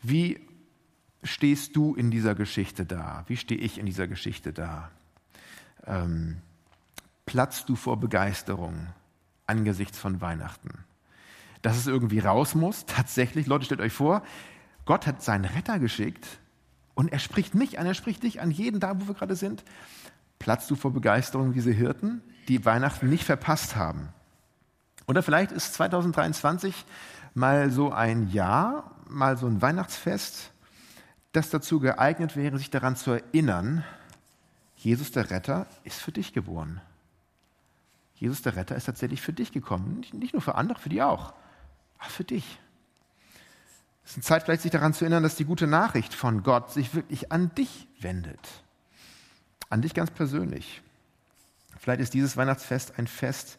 Wie 0.03 0.41
stehst 1.23 1.77
du 1.77 1.95
in 1.95 2.11
dieser 2.11 2.35
Geschichte 2.35 2.87
da? 2.87 3.25
Wie 3.27 3.37
stehe 3.37 3.61
ich 3.61 3.79
in 3.79 3.87
dieser 3.87 4.09
Geschichte 4.09 4.53
da? 4.53 4.91
Ähm, 5.87 6.39
platzt 7.27 7.69
du 7.69 7.77
vor 7.77 7.99
Begeisterung 7.99 8.87
angesichts 9.47 9.99
von 9.99 10.21
Weihnachten? 10.21 10.85
Dass 11.63 11.77
es 11.77 11.87
irgendwie 11.87 12.19
raus 12.19 12.55
muss. 12.55 12.85
Tatsächlich, 12.87 13.47
Leute, 13.47 13.65
stellt 13.65 13.81
euch 13.81 13.93
vor, 13.93 14.23
Gott 14.85 15.07
hat 15.07 15.23
seinen 15.23 15.45
Retter 15.45 15.79
geschickt 15.79 16.27
und 16.95 17.13
er 17.13 17.19
spricht 17.19 17.55
mich 17.55 17.79
an, 17.79 17.87
er 17.87 17.95
spricht 17.95 18.23
dich 18.23 18.41
an, 18.41 18.51
jeden 18.51 18.81
da, 18.81 19.01
wo 19.01 19.09
wir 19.09 19.15
gerade 19.15 19.37
sind. 19.37 19.65
Platzt 20.39 20.71
du 20.71 20.77
vor 20.77 20.93
Begeisterung 20.93 21.53
diese 21.53 21.71
Hirten, 21.71 22.23
die 22.49 22.65
Weihnachten 22.65 23.09
nicht 23.09 23.25
verpasst 23.25 23.77
haben? 23.77 24.09
Oder 25.07 25.23
vielleicht 25.23 25.53
ist 25.53 25.75
2023 25.75 26.75
mal 27.35 27.71
so 27.71 27.93
ein 27.93 28.31
Jahr, 28.31 28.91
mal 29.09 29.37
so 29.37 29.47
ein 29.47 29.61
Weihnachtsfest, 29.61 30.51
das 31.33 31.51
dazu 31.51 31.81
geeignet 31.81 32.37
wäre, 32.37 32.59
sich 32.59 32.71
daran 32.71 32.97
zu 32.97 33.13
erinnern, 33.13 33.85
Jesus 34.77 35.13
der 35.13 35.31
Retter 35.31 35.67
ist 35.85 36.01
für 36.01 36.13
dich 36.13 36.33
geboren. 36.33 36.81
Jesus 38.15 38.43
der 38.43 38.57
Retter 38.57 38.77
ist 38.77 38.85
tatsächlich 38.85 39.21
für 39.21 39.33
dich 39.33 39.53
gekommen. 39.53 40.05
Nicht 40.13 40.33
nur 40.33 40.43
für 40.43 40.55
andere, 40.55 40.79
für 40.79 40.89
die 40.89 41.03
auch. 41.03 41.35
Ach, 42.01 42.11
für 42.11 42.25
dich. 42.25 42.59
Es 44.05 44.17
ist 44.17 44.27
Zeit, 44.27 44.43
vielleicht 44.43 44.63
sich 44.63 44.73
daran 44.73 44.93
zu 44.93 45.05
erinnern, 45.05 45.23
dass 45.23 45.37
die 45.37 45.45
gute 45.45 45.69
Nachricht 45.69 46.15
von 46.15 46.43
Gott 46.43 46.73
sich 46.73 46.95
wirklich 46.95 47.31
an 47.31 47.55
dich 47.55 47.87
wendet. 48.01 48.41
An 49.69 49.83
dich 49.83 49.95
ganz 49.95 50.11
persönlich. 50.11 50.83
Vielleicht 51.79 52.01
ist 52.01 52.15
dieses 52.15 52.37
Weihnachtsfest 52.37 52.99
ein 52.99 53.07
Fest, 53.07 53.59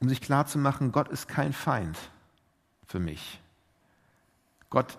um 0.00 0.08
sich 0.08 0.20
klarzumachen, 0.20 0.92
Gott 0.92 1.08
ist 1.08 1.26
kein 1.26 1.52
Feind 1.52 1.96
für 2.86 3.00
mich. 3.00 3.40
Gott 4.70 4.98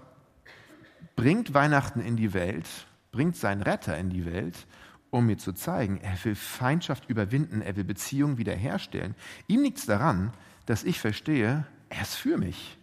bringt 1.15 1.53
Weihnachten 1.53 2.01
in 2.01 2.17
die 2.17 2.33
Welt, 2.33 2.67
bringt 3.11 3.35
seinen 3.35 3.61
Retter 3.61 3.97
in 3.97 4.09
die 4.09 4.25
Welt, 4.25 4.67
um 5.11 5.25
mir 5.25 5.37
zu 5.37 5.53
zeigen, 5.53 5.99
er 6.01 6.17
will 6.23 6.35
Feindschaft 6.35 7.09
überwinden, 7.09 7.61
er 7.61 7.75
will 7.75 7.83
Beziehungen 7.83 8.37
wiederherstellen. 8.37 9.15
Ihm 9.47 9.63
liegt 9.63 9.77
es 9.77 9.85
daran, 9.85 10.33
dass 10.65 10.83
ich 10.83 10.99
verstehe, 10.99 11.65
er 11.89 12.01
ist 12.01 12.15
für 12.15 12.37
mich. 12.37 12.77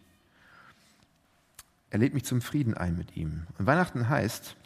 Er 1.91 1.99
lädt 1.99 2.15
mich 2.15 2.25
zum 2.25 2.41
Frieden 2.41 2.75
ein 2.75 2.97
mit 2.97 3.17
ihm. 3.17 3.47
Und 3.59 3.67
Weihnachten 3.67 4.09
heißt, 4.09 4.57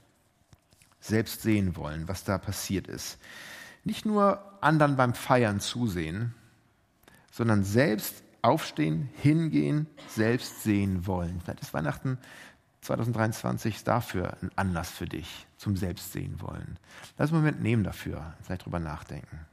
selbst 1.00 1.42
sehen 1.42 1.76
wollen, 1.76 2.08
was 2.08 2.24
da 2.24 2.38
passiert 2.38 2.86
ist. 2.86 3.18
Nicht 3.84 4.04
nur 4.04 4.42
anderen 4.62 4.96
beim 4.96 5.14
Feiern 5.14 5.60
zusehen, 5.60 6.34
sondern 7.30 7.64
selbst 7.64 8.22
aufstehen, 8.42 9.08
hingehen, 9.22 9.86
selbst 10.08 10.62
sehen 10.62 11.06
wollen. 11.06 11.40
Vielleicht 11.40 11.62
ist 11.62 11.74
Weihnachten 11.74 12.18
2023 12.82 13.84
dafür 13.84 14.36
ein 14.42 14.50
Anlass 14.56 14.90
für 14.90 15.06
dich 15.06 15.46
zum 15.56 15.76
Selbstsehen 15.76 16.40
wollen. 16.40 16.78
Lass 17.18 17.30
einen 17.30 17.40
Moment 17.40 17.62
nehmen 17.62 17.84
dafür, 17.84 18.34
vielleicht 18.42 18.64
drüber 18.64 18.80
nachdenken. 18.80 19.46